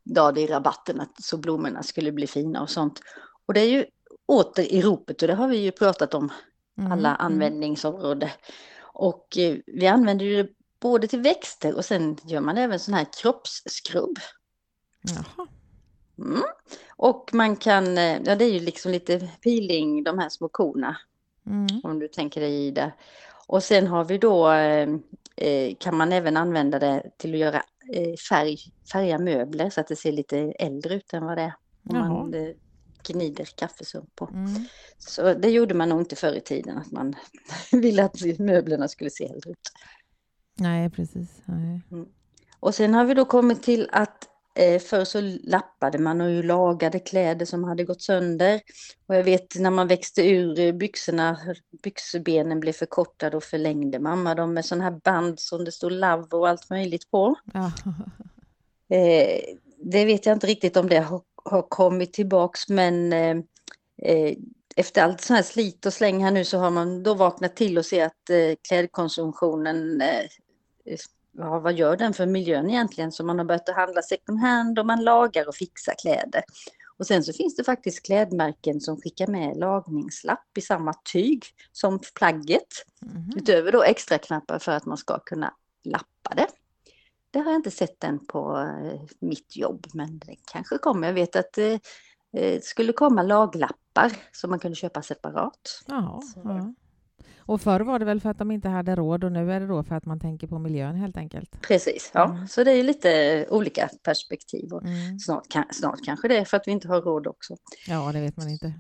det 0.05 0.41
i 0.41 0.47
rabatten 0.47 1.01
att 1.01 1.23
så 1.23 1.37
blommorna 1.37 1.83
skulle 1.83 2.13
bli 2.13 2.27
fina 2.27 2.63
och 2.63 2.71
sånt. 2.71 3.01
Och 3.47 3.55
det 3.55 3.61
är 3.61 3.69
ju 3.69 3.85
åter 4.27 4.73
i 4.73 4.83
ropet 4.83 5.23
och 5.23 5.29
det 5.29 5.35
har 5.35 5.49
vi 5.49 5.57
ju 5.57 5.71
pratat 5.71 6.15
om 6.15 6.33
Mm, 6.79 6.93
alla 6.93 7.09
mm. 7.09 7.27
användningsområden. 7.27 8.29
Och 8.81 9.39
eh, 9.39 9.57
vi 9.67 9.87
använder 9.87 10.25
ju 10.25 10.43
det 10.43 10.49
både 10.81 11.07
till 11.07 11.21
växter 11.21 11.75
och 11.75 11.85
sen 11.85 12.17
gör 12.25 12.41
man 12.41 12.59
även 12.59 12.81
sån 12.81 12.95
här 12.95 13.07
kroppsskrubb. 13.23 14.19
Jaha. 15.03 15.47
Mm. 16.19 16.43
Och 16.97 17.31
man 17.33 17.57
kan, 17.57 17.99
eh, 17.99 18.23
ja 18.25 18.35
det 18.35 18.45
är 18.45 18.53
ju 18.53 18.61
liksom 18.61 18.93
lite 18.93 19.29
peeling, 19.43 20.05
de 20.05 20.19
här 20.19 20.29
små 20.29 20.49
korna 20.49 20.97
Mm. 21.47 21.67
om 21.83 21.99
du 21.99 22.09
tänker 22.09 22.41
dig 22.41 22.67
i 22.67 22.71
det. 22.71 22.93
Och 23.47 23.63
sen 23.63 23.87
har 23.87 24.05
vi 24.05 24.19
då, 24.19 24.51
eh, 24.53 24.89
kan 25.79 25.97
man 25.97 26.13
även 26.13 26.37
använda 26.37 26.79
det 26.79 27.11
till 27.19 27.35
att 27.35 27.41
göra 27.41 27.63
eh, 27.93 28.15
färg, 28.29 28.59
färga 28.93 29.19
möbler 29.19 29.71
så 29.71 29.81
att 29.81 29.89
det 29.89 29.97
ser 29.97 30.13
lite 30.13 30.39
äldre 30.39 30.95
ut 30.95 31.13
än 31.13 31.25
vad 31.25 31.39
det 31.39 31.43
är. 31.43 31.55
Om 31.91 31.97
Jaha. 31.97 32.09
man 32.09 32.35
eh, 32.35 32.49
gnider 33.09 33.45
kaffesump 33.45 34.17
på. 34.17 34.27
Mm. 34.27 34.65
Så 34.99 35.35
det 35.35 35.51
gjorde 35.51 35.75
man 35.75 35.89
nog 35.89 36.01
inte 36.01 36.17
förr 36.17 36.33
i 36.33 36.41
tiden, 36.41 36.79
att 36.79 36.93
man 36.93 37.15
ville 37.73 38.05
att 38.05 38.39
möblerna 38.39 38.89
skulle 38.89 39.11
se 39.11 39.25
äldre 39.25 39.51
ut. 39.51 39.71
Nej, 40.59 40.91
precis. 40.91 41.43
Nej. 41.45 41.81
Och 42.61 42.75
sen 42.75 42.95
har 42.95 43.05
vi 43.05 43.15
då 43.15 43.25
kommit 43.25 43.63
till 43.63 43.89
att 43.93 44.29
eh, 44.55 44.81
förr 44.81 45.05
så 45.05 45.21
lappade 45.43 45.99
man 45.99 46.21
och 46.21 46.45
lagade 46.45 46.99
kläder 46.99 47.47
som 47.47 47.65
hade 47.65 47.85
gått 47.85 48.03
sönder. 48.03 48.61
Och 49.07 49.15
jag 49.15 49.25
vet 49.25 49.59
när 49.59 49.71
man 49.71 49.89
växte 49.89 50.29
ur 50.29 50.61
eh, 50.61 50.73
byxorna, 50.73 51.39
byxbenen 51.83 52.61
blev 52.61 52.73
förkortade 52.73 53.37
och 53.37 53.45
förlängde 53.45 53.99
mamma 53.99 54.35
dem 54.35 54.55
med 54.55 54.65
sådana 54.65 54.85
här 54.85 55.01
band 55.05 55.41
som 55.41 55.65
det 55.65 55.73
stod 55.73 55.93
love 55.93 56.27
och 56.31 56.49
allt 56.49 56.71
möjligt 56.71 57.11
på. 57.11 57.35
Ja. 57.53 57.73
Eh, 58.89 59.41
det 59.79 60.05
vet 60.05 60.27
jag 60.27 60.37
inte 60.37 60.47
riktigt 60.47 60.77
om 60.77 60.89
det 60.89 60.99
har, 60.99 61.23
har 61.45 61.63
kommit 61.63 62.13
tillbaks 62.13 62.69
men 62.69 63.13
eh, 63.13 63.37
eh, 64.03 64.37
efter 64.77 65.03
allt 65.03 65.21
sånt 65.21 65.37
här 65.37 65.45
slit 65.45 65.87
och 65.87 65.93
släng 65.93 66.25
här 66.25 66.31
nu 66.31 66.45
så 66.45 66.59
har 66.59 66.71
man 66.71 67.03
då 67.03 67.15
vaknat 67.15 67.57
till 67.57 67.79
och 67.79 67.87
ser 67.87 68.07
att 68.07 68.31
eh, 68.31 68.55
klädkonsumtionen, 68.69 70.03
ja, 71.37 71.61
vad 71.61 71.73
gör 71.73 71.97
den 71.97 72.15
för 72.15 72.27
miljön 72.27 72.71
egentligen? 72.71 73.13
Så 73.13 73.25
man 73.25 73.39
har 73.39 73.45
börjat 73.45 73.69
att 73.69 73.77
handla 73.77 74.03
second 74.03 74.41
hand 74.41 74.79
och 74.79 74.87
man 74.87 75.05
lagar 75.05 75.49
och 75.49 75.55
fixar 75.55 75.95
kläder. 76.03 76.43
Och 76.97 77.07
sen 77.07 77.25
så 77.25 77.33
finns 77.33 77.57
det 77.57 77.65
faktiskt 77.65 78.07
klädmärken 78.07 78.81
som 78.81 79.01
skickar 79.01 79.27
med 79.27 79.57
lagningslapp 79.57 80.59
i 80.59 80.61
samma 80.61 80.95
tyg 81.13 81.45
som 81.73 82.01
plagget. 82.15 82.69
Mhm. 83.01 83.33
Utöver 83.37 83.73
då 83.73 83.83
extra 83.83 84.19
knappar 84.19 84.59
för 84.59 84.73
att 84.73 84.87
man 84.87 84.97
ska 84.97 85.19
kunna 85.19 85.55
lappa 85.85 86.35
det. 86.37 86.47
Det 87.31 87.39
har 87.39 87.51
jag 87.51 87.59
inte 87.59 87.71
sett 87.71 88.05
än 88.05 88.27
på 88.27 88.59
eh, 88.59 89.01
mitt 89.21 89.57
jobb, 89.57 89.87
men 89.95 90.19
det 90.19 90.37
kanske 90.53 90.79
kommer. 90.79 91.07
Jag 91.07 91.15
vet 91.15 91.37
att 91.37 91.53
det 91.53 91.81
eh, 92.33 92.61
skulle 92.61 92.93
komma 92.93 93.23
laglappar 93.23 94.13
som 94.33 94.51
man 94.51 94.59
kunde 94.59 94.77
köpa 94.77 95.03
separat. 95.03 95.83
Jaha, 95.87 96.21
ja. 96.45 96.75
Och 97.47 97.61
förr 97.61 97.81
var 97.81 97.99
det 97.99 98.05
väl 98.05 98.21
för 98.21 98.31
att 98.31 98.39
de 98.39 98.51
inte 98.51 98.69
hade 98.69 98.97
råd 98.97 99.25
och 99.25 99.33
nu 99.33 99.53
är 99.53 99.61
det 99.61 99.67
då 99.67 99.83
för 99.83 99.95
att 99.95 100.05
man 100.07 100.21
tänker 100.21 100.47
på 100.47 100.59
miljön 100.59 100.97
helt 100.97 101.17
enkelt. 101.17 101.61
Precis, 101.61 102.11
ja. 102.15 102.25
Mm. 102.31 102.49
Så 102.49 102.65
det 102.65 102.71
är 102.73 102.83
lite 102.83 103.47
olika 103.51 103.89
perspektiv. 104.03 104.73
Och 104.73 104.83
Mm. 104.83 105.19
snart, 105.19 105.47
snart 105.71 105.99
kanske 106.05 106.29
det 106.29 106.37
är 106.37 106.45
för 106.45 106.57
att 106.57 106.69
vi 106.69 106.73
inte 106.73 106.89
har 106.89 107.01
råd 107.03 107.27
också. 107.27 107.57
Ja, 107.89 108.13
det 108.13 108.21
vet 108.21 108.37
man 108.37 108.49
inte. 108.49 108.73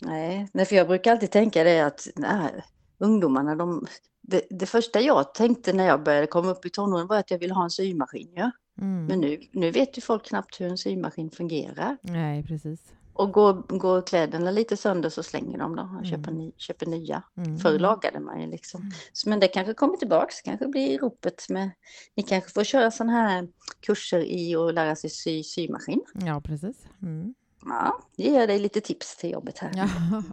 Nej, 0.00 0.48
nej 0.52 0.64
för 0.66 0.76
jag 0.76 0.88
brukar 0.88 1.12
alltid 1.12 1.30
tänka 1.30 1.64
det 1.64 1.80
att 1.80 2.08
nej, 2.16 2.64
ungdomarna, 2.98 3.54
de, 3.56 3.86
det, 4.22 4.42
det 4.50 4.66
första 4.66 5.00
jag 5.00 5.34
tänkte 5.34 5.72
när 5.72 5.86
jag 5.86 6.02
började 6.02 6.26
komma 6.26 6.50
upp 6.50 6.66
i 6.66 6.70
tonåren 6.70 7.06
var 7.06 7.16
att 7.18 7.30
jag 7.30 7.38
ville 7.38 7.54
ha 7.54 7.64
en 7.64 7.70
symaskin. 7.70 8.32
Ja? 8.34 8.50
Mm. 8.80 9.06
Men 9.06 9.20
nu, 9.20 9.38
nu 9.52 9.70
vet 9.70 9.98
ju 9.98 10.02
folk 10.02 10.26
knappt 10.26 10.60
hur 10.60 10.68
en 10.68 10.78
symaskin 10.78 11.30
fungerar. 11.30 11.96
Nej, 12.02 12.44
precis. 12.44 12.80
Och 13.14 13.32
går, 13.32 13.78
går 13.78 14.02
kläderna 14.02 14.50
lite 14.50 14.76
sönder 14.76 15.08
så 15.08 15.22
slänger 15.22 15.58
de 15.58 15.76
dem 15.76 15.96
och 15.98 16.06
köper, 16.06 16.30
Mm. 16.30 16.38
ny, 16.38 16.52
köper 16.56 16.86
nya. 16.86 17.22
Mm. 17.36 17.58
Förr 17.58 17.78
lagade 17.78 18.20
man 18.20 18.40
ju 18.40 18.46
liksom. 18.46 18.80
Mm. 18.80 18.92
Så, 19.12 19.28
men 19.28 19.40
det 19.40 19.48
kanske 19.48 19.74
kommer 19.74 19.96
tillbaks, 19.96 20.40
kanske 20.42 20.66
blir 20.68 20.98
ropet 20.98 21.46
med... 21.48 21.70
Ni 22.16 22.22
kanske 22.22 22.50
får 22.50 22.64
köra 22.64 22.90
sådana 22.90 23.12
här 23.12 23.48
kurser 23.80 24.20
i 24.20 24.56
att 24.56 24.74
lära 24.74 24.96
sig 24.96 25.10
sy 25.10 25.42
symaskin. 25.42 26.00
Ja, 26.14 26.40
precis. 26.44 26.76
Mm. 27.02 27.34
Ja, 27.64 27.98
ger 28.16 28.40
jag 28.40 28.48
dig 28.48 28.58
lite 28.58 28.80
tips 28.80 29.16
till 29.16 29.30
jobbet 29.30 29.58
här. 29.58 29.72
Ja. 29.74 29.88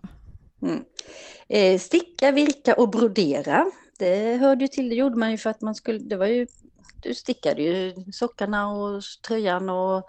Mm. 0.61 0.83
Eh, 1.49 1.79
sticka, 1.79 2.31
virka 2.31 2.73
och 2.75 2.89
brodera. 2.89 3.71
Det 3.99 4.37
hörde 4.37 4.63
ju 4.63 4.67
till, 4.67 4.89
det 4.89 4.95
gjorde 4.95 5.15
man 5.15 5.31
ju 5.31 5.37
för 5.37 5.49
att 5.49 5.61
man 5.61 5.75
skulle, 5.75 5.99
det 5.99 6.15
var 6.17 6.25
ju, 6.25 6.47
du 7.03 7.13
stickade 7.13 7.61
ju 7.61 7.93
sockarna 8.11 8.71
och 8.71 9.01
tröjan 9.27 9.69
och 9.69 10.03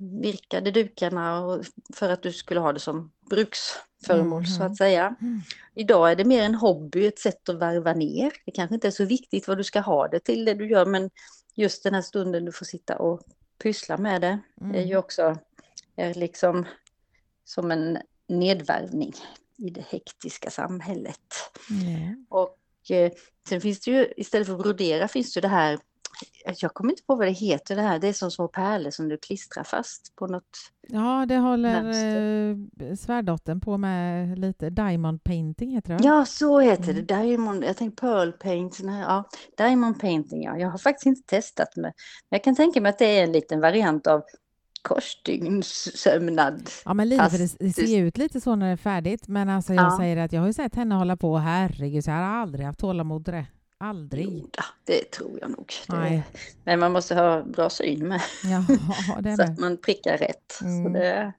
virkade 0.00 0.70
dukarna 0.70 1.40
och, 1.44 1.64
för 1.94 2.08
att 2.08 2.22
du 2.22 2.32
skulle 2.32 2.60
ha 2.60 2.72
det 2.72 2.80
som 2.80 3.10
bruksföremål 3.30 4.46
så 4.46 4.62
Mhm. 4.62 4.72
att 4.72 4.76
säga. 4.78 5.14
Mm. 5.20 5.40
Idag 5.74 6.10
är 6.10 6.16
det 6.16 6.24
mer 6.24 6.42
en 6.42 6.54
hobby, 6.54 7.06
ett 7.06 7.18
sätt 7.18 7.48
att 7.48 7.58
varva 7.58 7.92
ner. 7.92 8.32
Det 8.46 8.52
kanske 8.52 8.74
inte 8.74 8.86
är 8.86 8.90
så 8.92 9.04
viktigt 9.04 9.48
vad 9.48 9.56
du 9.58 9.64
ska 9.64 9.80
ha 9.80 10.08
det 10.08 10.20
till 10.20 10.44
det 10.44 10.54
du 10.54 10.68
gör 10.70 10.86
men 10.86 11.10
just 11.54 11.82
den 11.82 11.94
här 11.94 12.02
stunden 12.02 12.44
du 12.44 12.52
får 12.52 12.64
sitta 12.66 12.98
och 12.98 13.20
pyssla 13.62 13.96
med 13.98 14.20
det 14.20 14.38
är 14.60 14.80
ju 14.80 14.84
Mm. 14.84 14.98
också 14.98 15.38
är 15.96 16.14
liksom 16.14 16.64
som 17.44 17.70
en 17.70 17.98
nedvärvning 18.28 19.12
i 19.58 19.70
det 19.70 19.84
hektiska 19.88 20.50
samhället. 20.50 21.20
Och 22.28 22.58
eh, 22.90 23.12
sen 23.48 23.60
finns 23.60 23.80
det 23.80 23.90
ju, 23.90 24.12
istället 24.16 24.46
för 24.46 24.54
att 24.54 24.62
brodera 24.62 25.08
finns 25.08 25.34
det 25.34 25.40
det 25.40 25.48
här, 25.48 25.78
jag 26.60 26.74
kommer 26.74 26.90
inte 26.92 27.02
på 27.02 27.14
vad 27.14 27.26
det 27.26 27.30
heter 27.32 27.76
det 27.76 27.82
här, 27.82 27.98
det 27.98 28.08
är 28.08 28.12
som 28.12 28.30
små 28.30 28.48
pärlor 28.48 28.90
som 28.90 29.08
du 29.08 29.16
klistrar 29.18 29.64
fast 29.64 30.12
på 30.16 30.26
något. 30.26 30.48
Ja, 30.88 31.26
det 31.28 31.36
håller 31.38 31.84
eh, 31.88 32.56
svärdottern 32.96 33.60
på 33.60 33.76
med 33.78 34.38
lite 34.38 34.70
diamond 34.70 35.24
painting 35.24 35.70
heter 35.70 35.98
det? 35.98 36.04
Ja, 36.04 36.24
så 36.24 36.60
heter 36.60 36.92
det, 36.94 37.14
Mm. 37.14 37.26
diamond, 37.26 37.64
jag 37.64 37.76
tänkte 37.76 38.00
pearl 38.00 38.32
paint, 38.32 38.78
här, 38.88 39.00
ja, 39.02 39.24
diamond 39.56 40.00
painting, 40.00 40.42
ja. 40.42 40.56
Jag 40.58 40.70
har 40.70 40.78
faktiskt 40.78 41.06
inte 41.06 41.22
testat 41.22 41.76
med, 41.76 41.82
men 41.82 41.92
jag 42.38 42.44
kan 42.44 42.56
tänka 42.56 42.80
mig 42.80 42.90
att 42.90 42.98
det 42.98 43.18
är 43.18 43.24
en 43.24 43.32
liten 43.32 43.60
variant 43.60 44.06
av 44.06 44.22
korsstygnssömnad. 44.82 46.70
Ja, 46.84 46.94
men 46.94 47.08
det, 47.08 47.16
Fast 47.16 47.58
det 47.58 47.72
ser 47.72 47.82
det- 47.82 47.96
ut 47.96 48.18
lite 48.18 48.40
så 48.40 48.56
när 48.56 48.66
det 48.66 48.72
är 48.72 48.76
färdigt. 48.76 49.28
Men 49.28 49.48
alltså 49.48 49.74
jag 49.74 49.84
Ja. 49.84 49.96
säger 49.98 50.16
att 50.16 50.32
jag 50.32 50.40
har 50.40 50.46
ju 50.46 50.52
sett 50.52 50.74
henne 50.74 50.94
hålla 50.94 51.16
på, 51.16 51.36
herregud, 51.36 52.04
så 52.04 52.10
jag 52.10 52.16
har 52.16 52.22
aldrig 52.22 52.66
haft 52.66 52.78
tålamod 52.78 53.24
till 53.24 53.34
det. 53.34 53.46
Aldrig. 53.80 54.26
Jo, 54.30 54.48
det 54.84 55.10
tror 55.10 55.38
jag 55.40 55.50
nog. 55.50 55.72
Det, 55.88 56.22
men 56.64 56.78
man 56.78 56.92
måste 56.92 57.14
ha 57.14 57.42
bra 57.42 57.70
syn 57.70 58.08
med. 58.08 58.20
Ja, 58.44 58.64
det 59.20 59.36
så 59.36 59.42
att 59.42 59.58
man 59.58 59.76
prickar 59.76 60.18
rätt. 60.18 60.60
Mm. 60.62 60.84
Så 60.84 60.98
det, 60.98 61.32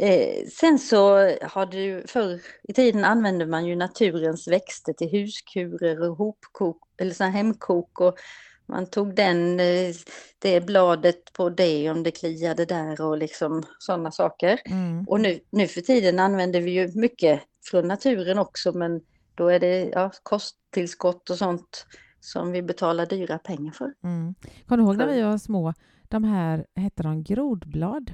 eh, 0.00 0.46
sen 0.52 0.78
så 0.78 1.16
har 1.42 1.66
du 1.66 2.04
förr 2.06 2.40
i 2.62 2.72
tiden 2.72 3.04
använde 3.04 3.46
man 3.46 3.66
ju 3.66 3.76
naturens 3.76 4.48
växter 4.48 4.92
till 4.92 5.10
huskurer 5.10 6.10
och 6.10 6.16
hopkok 6.16 6.80
eller 7.00 7.24
här 7.24 7.30
hemkok 7.30 8.00
och 8.00 8.18
man 8.66 8.86
tog 8.86 9.14
den, 9.14 9.60
eh, 9.60 9.94
det 10.38 10.60
bladet 10.60 11.32
på 11.32 11.50
det 11.50 11.90
om 11.90 12.02
det 12.02 12.10
kliade 12.10 12.64
där 12.64 13.00
och 13.00 13.18
liksom 13.18 13.62
sådana 13.78 14.10
saker. 14.10 14.60
Mm. 14.64 15.04
Och 15.08 15.20
nu, 15.20 15.40
nu 15.50 15.66
för 15.66 15.80
tiden 15.80 16.18
använder 16.18 16.60
vi 16.60 16.70
ju 16.70 16.92
mycket 16.94 17.40
från 17.70 17.88
naturen 17.88 18.38
också 18.38 18.72
men 18.72 19.00
då 19.38 19.48
är 19.48 19.60
det 19.60 19.90
ja, 19.94 20.10
kosttillskott 20.22 21.30
och 21.30 21.36
sånt 21.36 21.86
som 22.20 22.52
vi 22.52 22.62
betalar 22.62 23.06
dyra 23.06 23.38
pengar 23.38 23.72
för. 23.72 23.94
Mm. 24.02 24.34
Kommer 24.66 24.82
du 24.82 24.88
ihåg 24.88 24.96
när 24.96 25.06
vi 25.06 25.22
var 25.22 25.38
små? 25.38 25.74
De 26.08 26.24
här, 26.24 26.66
hette 26.74 27.02
de 27.02 27.22
grodblad? 27.22 28.12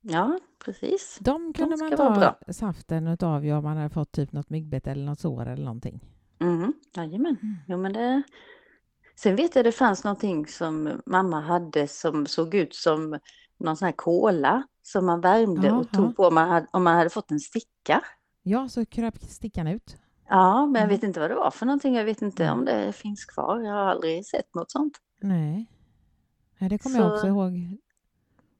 Ja, 0.00 0.38
precis. 0.64 1.18
De 1.20 1.52
kunde 1.52 1.76
man 1.76 1.88
ska 1.88 1.96
vara 1.96 2.32
ta 2.44 2.52
saften 2.52 3.06
utav 3.06 3.44
ju 3.44 3.52
om 3.52 3.64
man 3.64 3.76
hade 3.76 3.90
fått 3.90 4.12
typ 4.12 4.32
något 4.32 4.50
myggbete 4.50 4.90
eller 4.90 5.04
något 5.04 5.20
sår 5.20 5.46
eller 5.46 5.64
någonting. 5.64 6.00
Mm, 6.40 6.72
jajamän. 6.96 7.36
Mm. 7.42 7.56
Jo, 7.66 7.78
men 7.78 7.92
det... 7.92 8.22
Sen 9.16 9.36
vet 9.36 9.56
jag 9.56 9.64
det 9.64 9.72
fanns 9.72 10.04
någonting 10.04 10.46
som 10.46 11.00
mamma 11.06 11.40
hade 11.40 11.88
som 11.88 12.26
såg 12.26 12.54
ut 12.54 12.74
som 12.74 13.18
någon 13.58 13.76
sån 13.76 13.86
här 13.86 13.92
kola 13.92 14.62
som 14.82 15.06
man 15.06 15.20
värmde 15.20 15.72
och 15.72 15.86
Jaha. 15.92 16.04
tog 16.04 16.16
på 16.16 16.26
om 16.26 16.34
man 16.34 16.48
hade, 16.48 16.66
om 16.70 16.84
man 16.84 16.96
hade 16.96 17.10
fått 17.10 17.30
en 17.30 17.40
sticka. 17.40 18.00
Ja, 18.42 18.68
så 18.68 18.86
kröp 18.86 19.22
stickan 19.22 19.66
ut. 19.66 19.96
Ja, 20.30 20.66
men 20.66 20.74
jag 20.74 20.82
Mm. 20.84 20.88
vet 20.96 21.02
inte 21.02 21.20
vad 21.20 21.30
det 21.30 21.34
var 21.34 21.50
för 21.50 21.66
någonting. 21.66 21.94
Jag 21.94 22.04
vet 22.04 22.22
inte 22.22 22.42
Nej. 22.42 22.52
om 22.52 22.64
det 22.64 22.92
finns 22.92 23.24
kvar. 23.24 23.60
Jag 23.60 23.72
har 23.72 23.80
aldrig 23.84 24.26
sett 24.26 24.54
något 24.54 24.70
sånt. 24.70 24.98
Nej. 25.20 25.66
Nej, 26.58 26.70
det 26.70 26.78
kommer 26.78 26.96
jag 26.98 27.08
Så- 27.08 27.14
också 27.14 27.26
ihåg. 27.26 27.52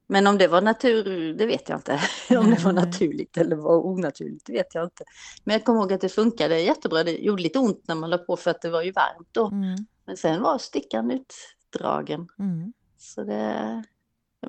Men 0.07 0.27
om 0.27 0.37
det 0.37 0.47
var 0.47 0.61
natur, 0.61 1.33
det 1.33 1.45
vet 1.45 1.69
jag 1.69 1.77
inte. 1.77 1.99
om 2.39 2.49
det 2.49 2.63
var 2.63 2.73
naturligt 2.73 3.37
eller 3.37 3.55
var 3.55 3.85
onaturligt, 3.85 4.45
det 4.45 4.53
vet 4.53 4.75
jag 4.75 4.83
inte. 4.83 5.03
Men 5.43 5.53
jag 5.53 5.63
kommer 5.65 5.79
ihåg 5.79 5.93
att 5.93 6.01
det 6.01 6.09
funkade 6.09 6.59
jättebra. 6.61 7.03
Det 7.03 7.11
gjorde 7.17 7.43
lite 7.43 7.59
ont 7.59 7.87
när 7.87 7.95
man 7.95 8.09
la 8.09 8.17
på 8.17 8.37
för 8.37 8.51
att 8.51 8.61
det 8.61 8.69
var 8.69 8.81
ju 8.81 8.91
varmt 8.91 9.27
då. 9.31 9.47
Mm. 9.47 9.75
Men 10.05 10.17
sen 10.17 10.41
var 10.41 10.57
stickan 10.57 11.11
utdragen. 11.11 12.27
Mm. 12.39 12.73
Så 12.97 13.23
det, 13.23 13.83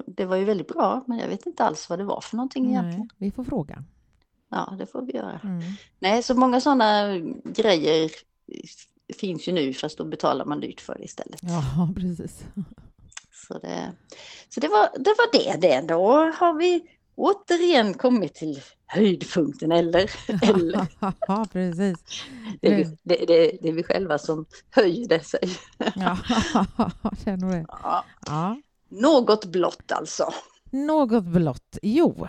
det 0.06 0.24
var 0.24 0.37
ju 0.37 0.44
väldigt 0.44 0.68
bra, 0.68 1.04
men 1.06 1.18
jag 1.18 1.28
vet 1.28 1.46
inte 1.46 1.64
alls 1.64 1.90
vad 1.90 1.98
det 1.98 2.04
var 2.04 2.20
för 2.20 2.37
någonting 2.37 2.64
Nej, 2.64 2.72
egentligen. 2.72 3.08
vi 3.18 3.30
får 3.30 3.44
fråga. 3.44 3.85
Ja, 4.52 4.74
det 4.78 4.86
får 4.86 5.02
vi 5.02 5.12
göra. 5.12 5.40
Mm. 5.44 5.62
Nej, 5.98 6.22
så 6.22 6.34
många 6.34 6.60
sådana 6.60 7.18
grejer 7.44 8.10
finns 9.18 9.48
ju 9.48 9.52
nu, 9.52 9.74
fast 9.74 9.98
då 9.98 10.04
betalar 10.04 10.44
man 10.44 10.60
dyrt 10.60 10.80
för 10.80 10.94
det 10.94 11.04
istället. 11.04 11.40
Ja, 11.42 11.92
precis. 11.96 12.44
Så 13.48 13.58
det, 13.58 13.92
så 14.48 14.60
det, 14.60 14.68
var, 14.68 14.88
det 14.98 15.14
var 15.18 15.32
det 15.32 15.68
det. 15.68 15.80
Då 15.88 16.32
har 16.38 16.54
vi 16.58 16.82
återigen 17.14 17.94
kommit 17.94 18.34
till 18.34 18.60
höjdpunkten, 18.86 19.72
eller? 19.72 20.10
eller 20.42 20.86
ja, 21.28 21.46
precis. 21.52 21.98
det, 22.60 22.72
är 22.72 22.76
vi, 22.76 22.84
det, 23.02 23.26
det, 23.26 23.58
det 23.62 23.68
är 23.68 23.72
vi 23.72 23.82
själva 23.82 24.18
som 24.18 24.46
höjde 24.70 25.20
sig. 25.20 25.56
Ja, 25.94 26.18
känner 27.24 27.50
det? 27.50 27.66
Ja. 28.26 28.56
Något 28.88 29.44
blått 29.44 29.92
alltså. 29.92 30.32
Något 30.70 31.24
blått. 31.24 31.78
Jo, 31.82 32.28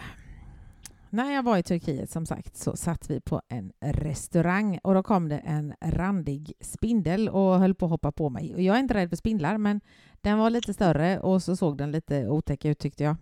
när 1.14 1.32
jag 1.32 1.44
var 1.44 1.58
i 1.58 1.64
Turkiet 1.64 2.10
som 2.10 2.26
sagt 2.26 2.58
så 2.58 2.76
satt 2.76 3.10
vi 3.10 3.22
på 3.22 3.42
en 3.50 3.72
restaurang 3.82 4.80
och 4.84 4.94
då 4.94 5.04
kom 5.04 5.30
det 5.30 5.38
en 5.38 5.74
randig 5.82 6.54
spindel 6.62 7.30
och 7.30 7.60
höll 7.60 7.76
på 7.76 7.86
att 7.86 7.92
hoppa 7.92 8.12
på 8.12 8.30
mig. 8.30 8.54
Och 8.56 8.62
jag 8.62 8.76
är 8.76 8.80
inte 8.80 8.94
rädd 8.94 9.10
för 9.10 9.16
spindlar 9.16 9.58
men 9.58 9.82
den 10.22 10.38
var 10.38 10.50
lite 10.50 10.74
större 10.74 11.20
och 11.20 11.44
så 11.44 11.56
såg 11.56 11.78
den 11.78 11.92
lite 11.92 12.28
otäck 12.28 12.66
ut 12.66 12.80
tyckte 12.80 13.04
jag. 13.04 13.16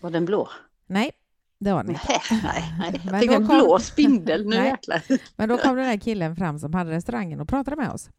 Var 0.00 0.10
den 0.10 0.24
blå? 0.24 0.48
Nej, 0.86 1.10
det 1.58 1.72
var 1.72 1.82
den 1.84 1.92
inte. 1.92 2.02
Nej, 2.30 2.62
nej, 2.78 3.00
Jag 3.04 3.10
tänkte 3.20 3.36
kom- 3.36 3.46
blå 3.46 3.78
spindel, 3.78 4.46
nu 4.48 4.56
jäklar. 4.56 5.02
Men 5.36 5.48
då 5.48 5.58
kom 5.58 5.76
den 5.76 5.86
där 5.86 5.96
killen 5.98 6.36
fram 6.36 6.58
som 6.58 6.74
hade 6.74 6.90
restaurangen 6.90 7.40
och 7.40 7.48
pratade 7.48 7.76
med 7.76 7.90
oss. 7.90 8.10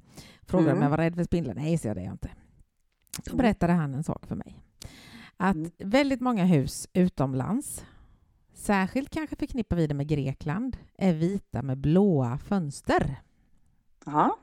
Frågade 0.47 0.71
om 0.71 0.77
Mm. 0.77 0.83
jag 0.83 0.89
var 0.89 0.97
rädd 0.97 1.15
för 1.15 1.23
spindlar. 1.23 1.53
Nej, 1.53 1.77
så 1.77 1.87
jag 1.87 1.95
det 1.97 2.01
är 2.01 2.05
jag 2.05 2.13
inte. 2.13 2.29
Då 3.25 3.35
berättade 3.35 3.73
han 3.73 3.93
en 3.93 4.03
sak 4.03 4.25
för 4.27 4.35
mig. 4.35 4.59
Att 5.37 5.55
Mm. 5.55 5.71
väldigt 5.77 6.21
många 6.21 6.45
hus 6.45 6.87
utomlands, 6.93 7.85
särskilt 8.63 9.09
kanske 9.09 9.35
förknippar 9.35 9.75
vi 9.75 9.87
det 9.87 9.93
med 9.93 10.07
Grekland, 10.07 10.77
är 10.97 11.13
vita 11.13 11.61
med 11.61 11.77
blåa 11.77 12.37
fönster. 12.37 13.15
Ja, 14.05 14.37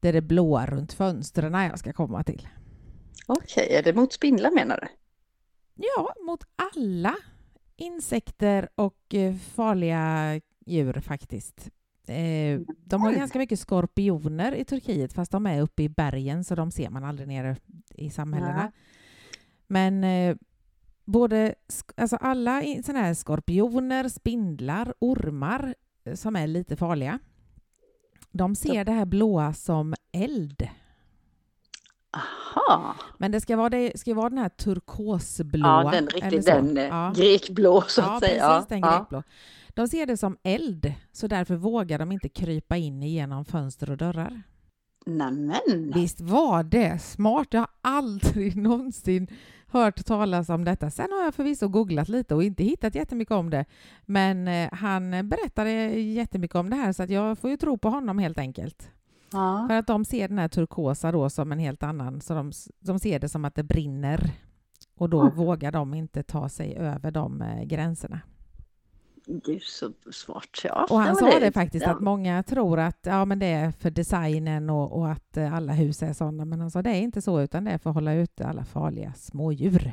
Det 0.00 0.08
är 0.08 0.12
det 0.12 0.22
blåa 0.22 0.66
runt 0.66 0.92
fönstren 0.92 1.52
jag 1.54 1.78
ska 1.78 1.92
komma 1.92 2.22
till. 2.22 2.48
okej. 3.26 3.68
Är 3.74 3.82
det 3.82 3.92
mot 3.94 4.12
spindlar 4.12 4.50
menar 4.50 4.80
du? 4.80 4.86
Ja, 5.96 6.14
mot 6.26 6.44
alla 6.56 7.14
insekter 7.76 8.68
och 8.74 9.14
eh, 9.14 9.34
farliga 9.34 10.40
djur 10.66 11.00
faktiskt. 11.00 11.70
Eh, 12.06 12.60
De 12.84 13.02
har 13.02 13.10
Oj. 13.10 13.16
ganska 13.16 13.38
mycket 13.38 13.58
skorpioner 13.60 14.52
i 14.54 14.64
Turkiet 14.64 15.12
fast 15.12 15.32
de 15.32 15.46
är 15.46 15.60
uppe 15.60 15.82
i 15.82 15.88
bergen 15.88 16.44
så 16.44 16.54
de 16.54 16.70
ser 16.70 16.90
man 16.90 17.04
aldrig 17.04 17.28
nere 17.28 17.56
i 17.94 18.10
samhällena. 18.10 18.62
Nej. 18.62 18.70
Men 19.66 20.04
eh, 20.04 20.36
både, 21.12 21.54
alltså 21.96 22.16
alla 22.16 22.62
såna 22.84 22.98
här 22.98 23.14
skorpioner, 23.14 24.08
spindlar, 24.08 24.94
ormar 24.98 25.74
eh, 26.04 26.14
som 26.14 26.36
är 26.36 26.46
lite 26.46 26.76
farliga, 26.76 27.18
de 28.32 28.54
ser 28.54 28.84
det 28.84 28.92
här 28.92 29.06
blåa 29.06 29.52
som 29.52 29.94
eld. 30.12 30.68
Aha. 32.16 32.94
Men 33.18 33.32
det 33.32 33.40
ska 33.40 33.56
vara, 33.56 33.68
det 33.68 34.00
ska 34.00 34.14
vara 34.14 34.28
den 34.28 34.38
här 34.38 34.48
turkosblåa. 34.48 35.82
Ja, 35.84 35.90
den 35.90 36.06
riktigt, 36.06 36.46
den 36.46 36.76
eh, 36.78 36.84
Ja. 36.84 37.12
grekblå 37.16 37.82
så 37.88 38.00
Ja, 38.00 38.16
att 38.16 38.24
säga. 38.24 38.48
precis, 38.48 38.68
den 38.68 38.78
ja. 38.80 38.96
grekblå. 38.98 39.22
De 39.68 39.88
ser 39.88 40.06
det 40.06 40.16
som 40.16 40.36
eld, 40.42 40.92
så 41.12 41.26
därför 41.26 41.56
vågar 41.56 41.98
de 41.98 42.12
inte 42.12 42.28
krypa 42.28 42.76
in 42.76 43.02
igenom 43.02 43.44
fönster 43.44 43.90
och 43.90 43.96
dörrar. 43.96 44.42
Nämen. 45.06 45.92
Visst 45.94 46.20
var 46.20 46.62
det 46.62 46.98
smart? 47.02 47.48
Jag 47.50 47.60
har 47.60 47.70
aldrig 47.80 48.56
någonsin 48.62 49.28
hört 49.70 50.04
talas 50.04 50.48
om 50.48 50.64
detta. 50.64 50.90
Sen 50.90 51.08
har 51.12 51.24
jag 51.24 51.34
förvisso 51.34 51.68
googlat 51.68 52.08
lite 52.08 52.34
och 52.34 52.42
inte 52.44 52.64
hittat 52.64 52.94
jättemycket 52.94 53.32
om 53.34 53.50
det. 53.50 53.64
Men 54.06 54.48
eh, 54.48 54.68
han 54.72 55.10
berättade 55.28 55.70
jättemycket 56.00 56.54
om 56.56 56.70
det 56.70 56.76
här 56.76 56.92
så 56.92 57.02
att 57.02 57.10
jag 57.10 57.38
får 57.38 57.50
ju 57.50 57.56
tro 57.56 57.78
på 57.78 57.88
honom 57.90 58.18
helt 58.18 58.38
enkelt. 58.38 58.90
Ja. 59.32 59.64
För 59.68 59.74
att 59.78 59.86
de 59.86 60.04
ser 60.04 60.28
den 60.28 60.38
här 60.38 60.48
turkosa 60.48 61.12
då 61.12 61.30
som 61.30 61.52
en 61.52 61.58
helt 61.58 61.82
annan, 61.82 62.20
så 62.20 62.34
de, 62.34 62.52
de 62.80 62.98
ser 62.98 63.18
det 63.18 63.28
som 63.28 63.44
att 63.44 63.54
det 63.54 63.62
brinner. 63.62 64.30
Och 64.98 65.10
då 65.10 65.20
Mm. 65.20 65.34
vågar 65.36 65.72
de 65.72 65.94
inte 65.94 66.22
ta 66.22 66.48
sig 66.48 66.76
över 66.76 67.10
de 67.10 67.42
eh, 67.42 67.62
gränserna. 67.64 68.20
Svårt. 70.10 70.60
Ja, 70.64 70.86
Och 70.90 71.00
han 71.00 71.16
sa 71.16 71.38
det 71.40 71.52
faktiskt 71.52 71.86
ja. 71.86 71.92
att 71.92 72.00
många 72.00 72.42
tror 72.42 72.78
att 72.78 72.98
ja, 73.02 73.24
men 73.24 73.38
det 73.38 73.46
är 73.46 73.70
för 73.70 73.90
designen 73.90 74.70
och, 74.70 74.98
och 74.98 75.10
att 75.10 75.36
eh, 75.36 75.54
alla 75.54 75.72
hus 75.72 76.02
är 76.02 76.12
sådana. 76.12 76.44
Men 76.44 76.60
han 76.60 76.70
sa 76.70 76.82
det 76.82 76.90
är 76.90 77.00
inte 77.00 77.22
så 77.22 77.40
utan 77.40 77.64
det 77.64 77.70
är 77.70 77.78
för 77.78 77.90
att 77.90 77.96
hålla 77.96 78.14
ute 78.14 78.46
alla 78.46 78.64
farliga 78.64 79.12
smådjur. 79.14 79.92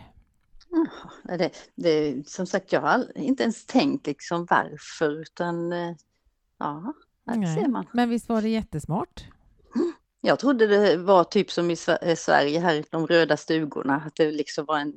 Jaha, 0.70 1.38
Det, 1.38 1.52
det, 1.76 2.28
som 2.30 2.46
sagt, 2.46 2.72
jag 2.72 2.82
har 2.82 3.18
inte 3.18 3.44
ens 3.44 3.66
tänkt 3.66 4.08
liksom 4.08 4.48
varför, 4.50 5.22
utan 5.22 5.74
eh, 5.74 5.96
ja, 6.60 6.94
Nej. 7.26 7.56
ser 7.56 7.68
man. 7.68 7.86
Men 7.94 8.10
visst 8.10 8.30
var 8.30 8.42
det 8.42 8.50
jättesmart? 8.50 9.26
Jag 10.22 10.40
trodde 10.40 10.68
det 10.68 10.98
var 10.98 11.24
typ 11.24 11.52
som 11.52 11.72
i 11.72 11.78
eh, 12.02 12.16
Sverige 12.16 12.60
här, 12.60 12.84
de 12.90 13.08
röda 13.08 13.38
stugorna, 13.38 14.04
att 14.06 14.16
det 14.16 14.32
liksom 14.32 14.66
var 14.66 14.80
en, 14.80 14.94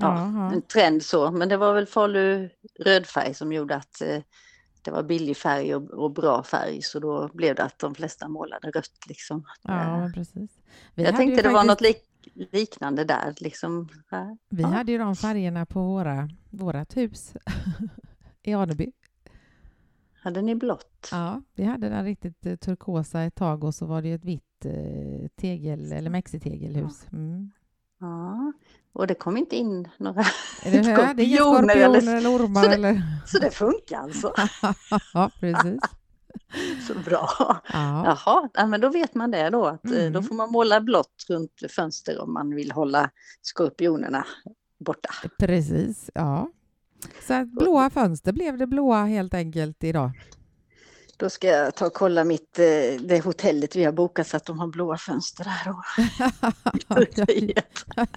ja, 0.00 0.52
en 0.52 0.62
trend 0.62 1.02
så. 1.02 1.30
Men 1.30 1.48
det 1.48 1.56
var 1.56 1.74
väl 1.74 1.86
Falu 1.86 2.48
rödfärg 2.80 3.34
som 3.34 3.52
gjorde 3.52 3.76
att 3.76 4.00
eh, 4.02 4.22
det 4.82 4.90
var 4.90 5.02
billig 5.02 5.36
färg 5.36 5.74
och, 5.74 5.90
och 5.90 6.10
bra 6.12 6.42
färg, 6.42 6.82
så 6.82 6.98
då 7.00 7.28
blev 7.34 7.54
det 7.54 7.62
att 7.62 7.78
de 7.78 7.94
flesta 7.94 8.28
målade 8.28 8.70
rött 8.70 9.06
liksom. 9.08 9.44
Ja, 9.62 10.04
Eh, 10.04 10.12
precis. 10.12 10.50
Vi 10.94 11.04
jag 11.04 11.16
tänkte 11.16 11.42
det 11.42 11.48
var 11.48 11.64
något 11.64 11.78
faktiskt- 11.78 12.06
lik, 12.34 12.48
liknande 12.52 13.04
där 13.04 13.34
liksom. 13.40 13.88
här. 14.10 14.38
Vi 14.48 14.62
Ja. 14.62 14.68
hade 14.68 14.92
ju 14.92 14.98
de 14.98 15.16
färgerna 15.16 15.66
på 15.66 15.82
våra, 15.82 16.28
vårat 16.50 16.96
hus 16.96 17.32
i 18.42 18.54
Aneby. 18.54 18.92
Hade 20.22 20.42
ni 20.42 20.54
blått? 20.54 21.08
Ja, 21.12 21.42
vi 21.54 21.64
hade 21.64 21.88
den 21.88 22.04
riktigt 22.04 22.46
eh, 22.46 22.56
turkosa 22.56 23.22
ett 23.22 23.34
tag 23.34 23.64
och 23.64 23.74
så 23.74 23.86
var 23.86 24.02
det 24.02 24.08
ju 24.08 24.14
ett 24.14 24.24
vitt 24.24 24.44
tegel 25.36 25.92
eller 25.92 26.10
mexitegelhus. 26.10 27.06
Mm. 27.12 27.50
Ja, 28.00 28.52
och 28.92 29.06
det 29.06 29.14
kom 29.14 29.36
inte 29.36 29.56
in 29.56 29.88
några, 29.98 30.24
det, 30.64 30.84
Skorpioner 30.84 31.76
eller- 31.76 32.36
ormar 32.36 32.62
så 32.62 32.68
det- 32.68 32.74
eller? 32.74 33.02
så 33.26 33.38
det 33.38 33.50
funkar 33.50 33.98
alltså. 33.98 34.34
ja, 35.14 35.30
precis. 35.40 35.80
Så 36.88 36.94
bra. 37.04 37.28
Ja, 37.38 37.60
Jaha, 38.04 38.48
ja, 38.54 38.66
men 38.66 38.80
då 38.80 38.88
vet 38.88 39.14
man 39.14 39.30
det 39.30 39.50
då. 39.50 39.66
Att, 39.66 39.84
eh, 39.84 39.90
Då 39.90 39.98
Mm. 39.98 40.22
får 40.22 40.34
man 40.34 40.50
måla 40.52 40.80
blått 40.80 41.24
runt 41.28 41.52
fönster 41.70 42.20
om 42.22 42.32
man 42.32 42.54
vill 42.54 42.72
hålla 42.72 43.10
skorpionerna 43.42 44.26
borta. 44.78 45.10
precis. 45.38 46.10
Ja. 46.14 46.50
Så 47.28 47.44
blåa 47.44 47.90
fönster 47.90 48.32
blev 48.32 48.58
det 48.58 48.66
blåa 48.66 49.04
helt 49.04 49.34
enkelt 49.34 49.84
idag. 49.84 50.10
Då 51.20 51.30
ska 51.30 51.48
jag 51.48 51.74
ta 51.74 51.86
och 51.86 51.94
kolla 51.94 52.24
mitt, 52.24 52.58
eh, 52.58 52.64
det 53.00 53.24
hotellet 53.24 53.76
vi 53.76 53.84
har 53.84 53.92
bokat 53.92 54.26
så 54.26 54.36
att 54.36 54.44
de 54.44 54.58
har 54.58 54.66
blåa 54.66 54.98
fönster 54.98 55.44
där. 55.44 55.70
Och, 55.70 55.84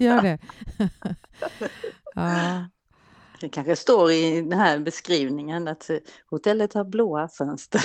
Gör 0.00 0.22
det. 0.22 0.38
ja, 2.14 2.68
det 3.40 3.48
kanske 3.48 3.76
står 3.76 4.12
i 4.12 4.40
den 4.40 4.58
här 4.58 4.78
beskrivningen 4.78 5.68
att 5.68 5.90
eh, 5.90 5.96
hotellet 6.30 6.74
har 6.74 6.84
blåa 6.84 7.28
fönster. 7.28 7.84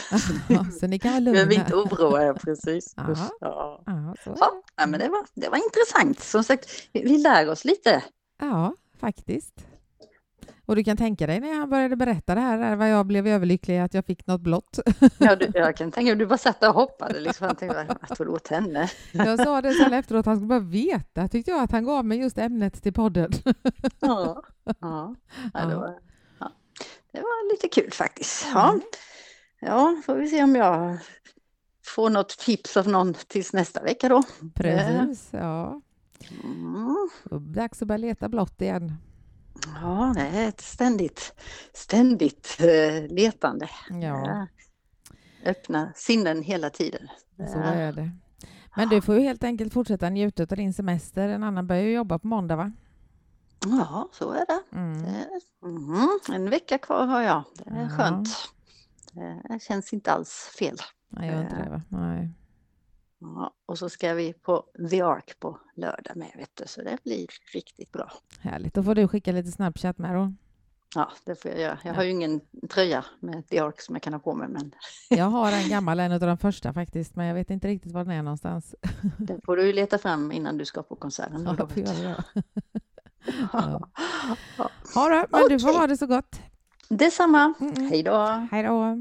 så 0.80 0.88
ni 0.88 1.00
kan 1.00 1.12
vara 1.12 1.22
Behöver 1.34 1.54
inte 1.54 1.72
lugna. 1.72 1.92
oroa 1.92 2.24
er 2.24 2.34
precis. 2.34 2.94
Ja. 2.96 3.16
Ja. 3.40 3.84
Ja. 3.86 4.16
Ja, 4.76 4.86
men 4.88 5.00
det, 5.00 5.10
var, 5.10 5.26
det 5.34 5.50
var 5.50 5.58
intressant. 5.58 6.20
Som 6.20 6.44
sagt, 6.44 6.70
vi 6.94 7.18
lär 7.18 7.50
oss 7.50 7.66
lite. 7.66 8.04
Ja, 8.40 8.74
faktiskt. 9.00 9.69
Och 10.70 10.76
du 10.76 10.84
kan 10.84 10.98
tänka 10.98 11.28
dig 11.28 11.40
när 11.40 11.54
han 11.54 11.70
började 11.70 11.96
berätta 11.96 12.36
det 12.36 12.42
här, 12.42 12.76
vad 12.76 12.90
jag 12.90 13.06
blev 13.06 13.28
överlycklig 13.28 13.78
att 13.78 13.94
jag 13.94 14.06
fick 14.06 14.28
något 14.28 14.42
blått. 14.42 14.80
Ja, 15.18 15.36
du, 15.36 15.52
jag 15.54 15.78
kan 15.78 15.92
tänka 15.92 16.12
mig 16.12 16.16
du 16.16 16.26
bara 16.26 16.38
satt 16.38 16.64
och 16.64 16.74
hoppade. 16.74 17.20
Liksom. 17.20 17.48
Jag 17.48 17.58
tänkte, 17.58 17.98
jag 18.10 18.18
tog 18.18 18.30
åt 18.30 18.48
henne. 18.48 18.90
Jag 19.12 19.40
sa 19.40 19.62
det 19.62 19.74
sen 19.74 19.94
efteråt, 19.94 20.26
han 20.26 20.36
skulle 20.36 20.48
bara 20.48 20.60
veta, 20.60 21.28
tyckte 21.28 21.52
jag, 21.52 21.64
att 21.64 21.72
han 21.72 21.86
gav 21.86 22.06
mig 22.06 22.20
just 22.20 22.38
ämnet 22.38 22.84
till 22.84 22.94
podden. 22.94 23.32
Ja, 24.00 24.44
ja. 24.80 25.16
Ja, 25.54 25.66
det, 25.66 25.76
var, 25.76 26.00
ja. 26.40 26.52
det 27.12 27.20
var 27.20 27.52
lite 27.52 27.68
kul 27.68 27.92
faktiskt. 27.92 28.48
Ja. 28.54 28.70
Mm. 28.70 28.82
ja, 29.60 30.02
får 30.06 30.16
vi 30.16 30.28
se 30.28 30.44
om 30.44 30.56
jag 30.56 30.98
får 31.86 32.10
något 32.10 32.30
tips 32.30 32.78
av 32.78 32.88
någon 32.88 33.14
tills 33.14 33.54
nästa 33.54 33.84
vecka 33.84 34.10
då. 34.10 34.24
Precis, 34.56 35.30
ja. 35.32 35.82
Mm. 36.44 37.10
Dags 37.54 37.82
att 37.82 37.88
börja 37.88 37.98
leta 37.98 38.30
blått 38.30 38.62
igen. 38.62 38.96
Ja, 39.82 40.14
det 40.16 40.22
är 40.22 40.48
ett 40.50 40.62
ständigt, 40.62 41.34
ständigt 41.74 42.58
eh, 42.60 43.08
letande. 43.16 43.70
Ja, 43.90 44.30
Eh, 44.32 44.46
Öppna 45.50 45.92
sinnen 45.96 46.44
hela 46.44 46.70
tiden. 46.70 47.08
så 47.38 47.58
är 47.60 47.92
det. 47.94 48.12
Men 48.76 48.90
du 48.90 49.02
får 49.02 49.16
ju 49.16 49.22
helt 49.22 49.44
enkelt 49.44 49.74
fortsätta 49.74 50.10
njuta 50.10 50.44
av 50.44 50.48
din 50.48 50.74
semester. 50.74 51.30
En 51.30 51.44
annan 51.44 51.68
börjar 51.68 51.84
ju 51.84 51.92
jobba 51.94 52.20
på 52.20 52.28
måndag, 52.28 52.56
va? 52.56 52.72
Ja, 53.66 54.10
så 54.14 54.32
är 54.32 54.46
det. 54.46 54.78
Mm. 54.78 55.06
mm, 55.64 56.10
en 56.34 56.50
vecka 56.50 56.78
kvar 56.78 57.06
har 57.06 57.22
jag. 57.22 57.44
Det 57.54 57.70
är 57.70 57.90
skönt. 57.90 58.28
Det 59.50 59.60
känns 59.62 59.94
inte 59.94 60.12
alls 60.12 60.56
fel. 60.60 60.78
Nej, 61.10 61.30
jag 61.30 61.42
inte 61.42 61.56
det, 61.56 61.70
va? 61.70 61.82
Nej. 61.90 62.30
Ja, 63.20 63.54
och 63.66 63.78
så 63.78 63.90
ska 63.90 64.14
vi 64.14 64.34
på 64.34 64.66
The 64.90 65.02
Ark 65.02 65.36
på 65.40 65.60
lördag 65.76 66.16
med, 66.18 66.32
vet 66.38 66.50
du, 66.54 66.64
så 66.68 66.82
det 66.82 66.98
blir 67.04 67.28
riktigt 67.54 67.92
bra. 67.92 68.12
Härligt. 68.40 68.74
Då 68.74 68.84
får 68.84 68.96
du 68.96 69.08
skicka 69.08 69.32
lite 69.32 69.52
Snapchat 69.52 69.98
med 69.98 70.16
då. 70.16 70.34
Ja, 70.96 71.12
det 71.26 71.42
får 71.42 71.52
jag 71.52 71.60
göra. 71.60 71.80
Jag 71.84 71.94
har 71.94 72.04
ju 72.04 72.10
ingen 72.10 72.42
tröja 72.70 73.06
med 73.20 73.48
The 73.48 73.60
Ark 73.60 73.82
som 73.82 73.96
jag 73.96 74.02
kan 74.02 74.14
ha 74.14 74.20
på 74.20 74.34
mig, 74.34 74.48
men 74.48 74.72
Jag 75.10 75.26
har 75.26 75.52
en 75.52 75.70
gammal, 75.70 76.00
en 76.00 76.12
av 76.12 76.20
de 76.20 76.38
första 76.38 76.74
faktiskt, 76.74 77.16
men 77.16 77.26
jag 77.26 77.36
vet 77.36 77.50
inte 77.50 77.68
riktigt 77.68 77.92
var 77.92 78.04
den 78.04 78.14
är 78.14 78.24
någonstans. 78.24 78.76
den 79.18 79.42
får 79.46 79.56
du 79.58 79.66
ju 79.68 79.74
leta 79.74 79.98
fram 79.98 80.32
innan 80.32 80.58
du 80.58 80.66
ska 80.66 80.84
på 80.84 80.96
konserten. 80.96 81.44
Ja, 81.46 81.56
jag 81.58 81.70
får 81.72 81.82
vet 81.82 82.00
göra 82.04 82.16
du. 82.34 82.42
det. 82.42 82.64
Ja. 83.54 83.90
Ja, 84.96 85.10
då, 85.10 85.38
men 85.38 85.50
du 85.50 85.60
får 85.60 85.80
ha 85.80 85.88
det 85.88 85.98
så 85.98 86.08
gott. 86.08 86.42
Detsamma. 86.90 87.54
Mm, 87.60 87.74
mm. 87.74 87.90
Hej 87.90 88.04
då! 88.04 88.48
Hej 88.52 88.64
då. 88.64 88.98